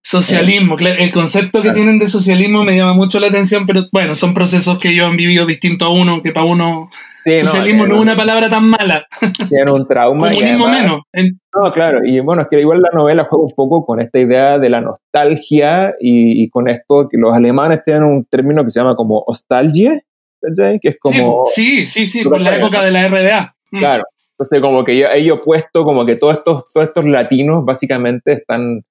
[0.05, 0.99] Socialismo, claro.
[0.99, 1.75] El concepto que Claro.
[1.75, 5.15] tienen de socialismo me llama mucho la atención, pero bueno, son procesos que ellos han
[5.15, 6.89] vivido distinto a uno, que para uno
[7.23, 9.07] Sí, socialismo no, tiene es un- una palabra tan mala.
[9.49, 10.29] Tiene un trauma.
[10.29, 11.01] Comunismo menos.
[11.13, 14.19] En- No, claro, y bueno, es que igual la novela juega un poco con esta
[14.19, 18.71] idea de la nostalgia y, y con esto que los alemanes tienen un término que
[18.71, 20.01] se llama como nostalgia,
[20.41, 20.79] ¿cachai?
[20.81, 21.45] Que es como...
[21.47, 23.55] Sí, sí, sí, por la época de la RDA.
[23.71, 23.79] Mm.
[23.79, 24.03] Claro.
[24.37, 28.81] Entonces, como que yo, ellos puesto, como que todos estos, todos estos latinos básicamente están,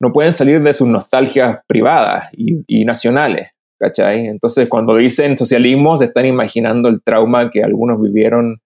[0.00, 4.26] no pueden salir de sus nostalgias privadas y, y nacionales, ¿cachai?
[4.26, 8.60] Entonces, cuando dicen socialismo, se están imaginando el trauma que algunos vivieron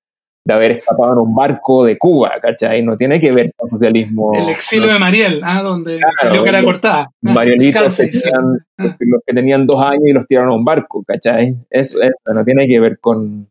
[0.46, 2.82] de haber escapado en un barco de Cuba, ¿cachai?
[2.82, 4.32] No tiene que ver con socialismo.
[4.34, 7.10] El exilio de Mariel, ah, donde Claro, salió cara cortada.
[7.24, 7.72] Ah, sí.
[7.72, 8.96] tenían, Ah.
[9.00, 11.56] los que tenían dos años y los tiraron a un barco, ¿cachai?
[11.70, 13.48] Eso, eso no tiene que ver con,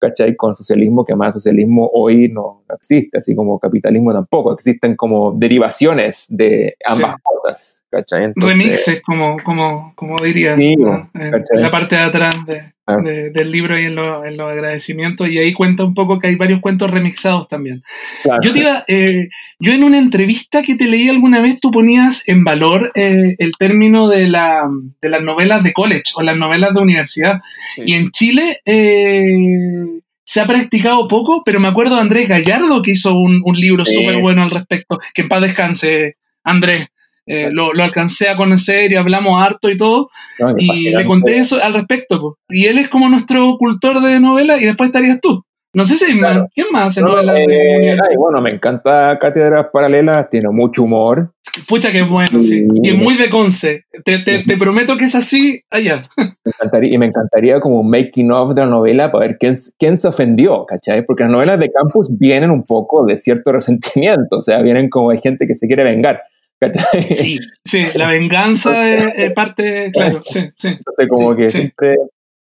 [0.00, 0.34] ¿cachai?
[0.36, 5.32] Con socialismo, que más socialismo hoy no, no existe, así como capitalismo tampoco, existen como
[5.32, 7.22] derivaciones de ambas Sí.
[7.22, 8.24] cosas, ¿cachai?
[8.24, 11.10] Entonces, remixes, como, como, como diría Sí, ¿no?
[11.14, 12.96] en, la parte de atrás de- Ah.
[13.04, 15.28] de- del libro y en, lo- en los agradecimientos.
[15.28, 17.82] Y ahí cuenta un poco que hay varios cuentos remixados también.
[18.24, 18.40] claro.
[18.42, 19.28] Yo, te iba, eh,
[19.60, 23.52] yo en una entrevista que te leí alguna vez, tú ponías en valor eh, el
[23.60, 24.68] término de, la,
[25.00, 27.40] de las novelas de college o las novelas de universidad.
[27.76, 27.82] Sí.
[27.86, 29.86] Y en Chile eh,
[30.24, 33.84] se ha practicado poco, pero me acuerdo de Andrés Gallardo que hizo un, un libro
[33.84, 33.94] Sí.
[33.94, 34.98] súper bueno al respecto.
[35.14, 36.88] Que en paz descanse, Andrés.
[37.26, 40.08] Eh, lo, lo alcancé a conocer y hablamos harto y todo.
[40.38, 42.20] No, Y le conté eso al respecto.
[42.20, 42.38] po.
[42.48, 45.44] Y él es como nuestro cultor de novelas y después estarías tú.
[45.72, 46.40] No sé si hay Claro.
[46.42, 46.50] más.
[46.52, 51.32] ¿Quién más hace No, novelas eh, ay, bueno, me encanta Cátedras Paralelas, tiene mucho humor.
[51.68, 52.60] Pucha que bueno, sí.
[52.60, 52.66] Sí.
[52.82, 53.84] Y es muy de Conce.
[54.04, 56.08] Te, te, te prometo que es así allá.
[56.16, 59.54] Me encantaría, y me encantaría como un making of de la novela para ver quién,
[59.78, 61.04] quién se ofendió, ¿cachai?
[61.04, 65.10] Porque las novelas de campus vienen un poco de cierto resentimiento, o sea, vienen como
[65.12, 66.22] de gente que se quiere vengar,
[66.60, 67.14] ¿cachai?
[67.14, 70.68] Sí, sí, la venganza es, es parte, claro, sí, sí.
[70.68, 71.58] Entonces como Sí, que sí.
[71.58, 71.96] siempre...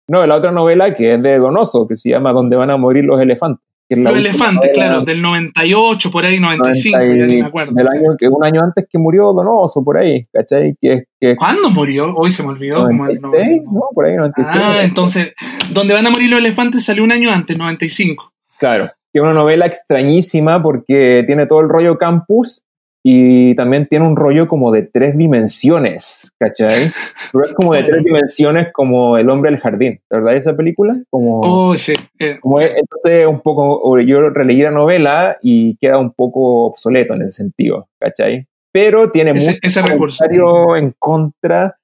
[0.09, 3.05] No, la otra novela que es de Donoso, que se llama Donde van a morir
[3.05, 3.65] los elefantes.
[3.89, 7.41] que es la Los elefantes, novela claro, del 98, por ahí, 95, 90 ya ni
[7.41, 7.73] me acuerdo.
[7.75, 10.75] Del año, que un año antes que murió Donoso, por ahí, ¿cachai?
[10.81, 12.13] Que, que ¿Cuándo murió?
[12.17, 12.79] Hoy se me olvidó.
[12.89, 13.83] como el 96, ¿no?
[13.95, 14.61] Por ahí 96.
[14.61, 15.33] Ah, entonces,
[15.73, 18.33] donde van a morir los elefantes salió un año antes, 95.
[18.59, 22.65] Claro, que es una novela extrañísima porque tiene todo el rollo campus
[23.03, 26.91] y también tiene un rollo como de tres dimensiones, ¿cachai?
[27.33, 30.37] Pero es como de tres dimensiones como El hombre del jardín, ¿verdad?
[30.37, 30.97] Esa película?
[31.11, 31.95] Como, Oh, sí.
[32.19, 37.15] eh, como es- entonces un poco, yo releí la novela y queda un poco obsoleto
[37.15, 38.47] en ese sentido, ¿cachai?
[38.73, 39.59] Pero tiene Ese-
[39.97, 41.77] mucho en contra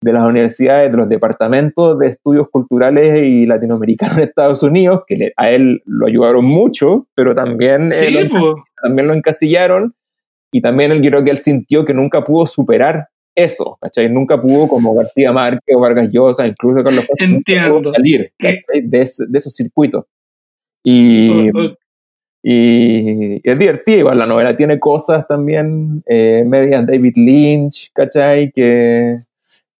[0.00, 5.16] de las universidades, de los departamentos de estudios culturales y latinoamericanos de Estados Unidos, que
[5.16, 8.64] le- a él lo ayudaron mucho, pero también, eh, sí, lo, pues.
[8.82, 9.94] también lo encasillaron
[10.52, 14.08] y también él, creo que él sintió que nunca pudo superar eso, ¿cachai?
[14.08, 17.78] Nunca pudo, como García Márquez o Vargas Llosa, incluso Carlos nunca Entiendo.
[17.78, 20.04] pudo salir de, ese- de esos circuitos.
[20.84, 21.74] Y, oh,
[22.42, 28.50] y es divertido, igual la novela tiene cosas también eh, medias David Lynch, ¿cachai?
[28.52, 29.18] Que,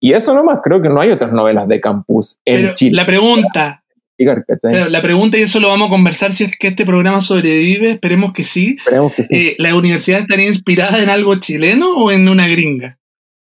[0.00, 2.96] y eso nomás, creo que no hay otras novelas de campus en Pero Chile.
[2.96, 3.82] la pregunta,
[4.24, 4.72] ¿cachai?
[4.72, 7.92] claro, la pregunta, y eso lo vamos a conversar si es que este programa sobrevive,
[7.92, 8.76] esperemos que sí.
[8.78, 9.34] Esperemos que sí.
[9.34, 12.98] Eh, ¿La universidad estaría inspirada en algo chileno o en una gringa?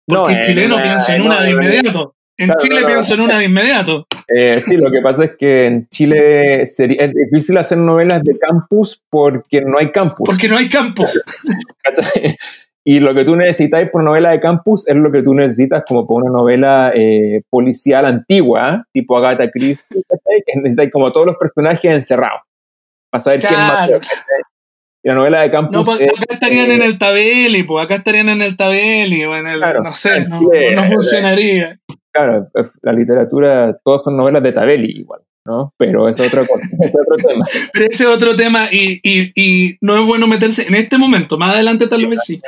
[0.05, 2.15] Porque en chileno una- pienso en no, una de inmediato.
[2.37, 4.07] En Chile pienso en una de inmediato.
[4.33, 8.37] Eh, sí, lo que pasa es que en Chile sería, es difícil hacer novelas de
[8.39, 10.21] campus porque no hay campus.
[10.25, 11.21] Porque no hay campus.
[12.85, 16.07] y lo que tú necesitas por novela de campus es lo que tú necesitas como
[16.07, 21.85] por una novela eh, policial antigua, tipo Agatha Christie, que necesitas como todos los personajes
[21.85, 22.41] encerrados.
[23.11, 23.99] Para saber quién mató.
[25.01, 25.77] La novela de campus.
[25.77, 29.47] No, pues, acá estarían en el Tabeli, pues acá estarían en el Tabeli, o en
[29.47, 29.59] el.
[29.59, 31.79] no sé, no, no funcionaría.
[32.11, 32.47] Claro,
[32.81, 35.21] la literatura, todas son novelas de Tabeli igual.
[35.49, 35.73] ¿No?
[35.77, 36.43] Pero es otro,
[36.81, 37.45] es otro tema.
[37.73, 41.37] Pero ese es otro tema y, y, y, no es bueno meterse en este momento,
[41.37, 42.39] más adelante tal vez sí.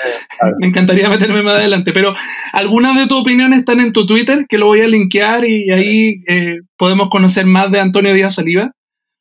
[0.60, 2.14] Me encantaría meterme más adelante, pero
[2.54, 6.24] algunas de tus opiniones están en tu Twitter, que lo voy a linkear y ahí
[6.28, 8.72] eh, podemos conocer más de Antonio Díaz Oliva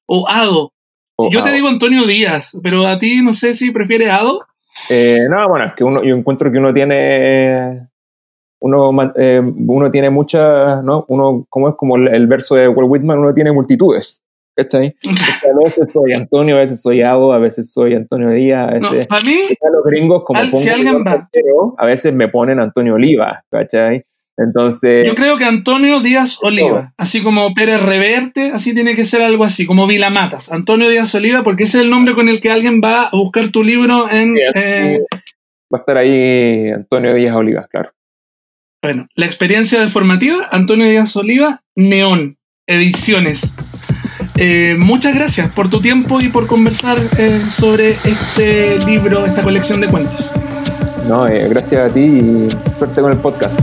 [0.06, 0.72] o Ado.
[1.30, 4.40] yo te digo Antonio Díaz, pero a ti no sé si prefieres Ado.
[4.88, 7.88] Eh, no, bueno, es que uno, yo encuentro que uno tiene
[8.60, 11.04] uno, eh, uno tiene muchas, ¿no?
[11.08, 14.22] Uno, como es como el, verso de Walt Whitman, uno tiene multitudes.
[14.54, 14.94] ¿Cachai?
[15.02, 19.06] a veces soy Antonio, a veces soy Ado, a veces soy Antonio Díaz, a veces.
[19.06, 19.38] para mí,
[19.72, 21.28] los gringos, como si alguien va.
[21.78, 24.04] a veces me ponen Antonio Oliva, ¿cachai?
[24.36, 25.06] Entonces.
[25.06, 29.44] Yo creo que Antonio Díaz Oliva, así como Pérez Reverte, así tiene que ser algo
[29.44, 30.50] así, como Vila Matas.
[30.50, 33.50] Antonio Díaz Oliva, porque ese es el nombre con el que alguien va a buscar
[33.50, 34.36] tu libro en.
[34.54, 35.00] Eh,
[35.72, 37.92] va a estar ahí Antonio Díaz Oliva, claro.
[38.82, 43.54] Bueno, la experiencia deformativa, Antonio Díaz Oliva, Neón, Ediciones.
[44.36, 49.82] Eh, muchas gracias por tu tiempo y por conversar eh, sobre este libro, esta colección
[49.82, 50.32] de cuentos.
[51.06, 53.60] No, eh, gracias a ti y suerte con el podcast.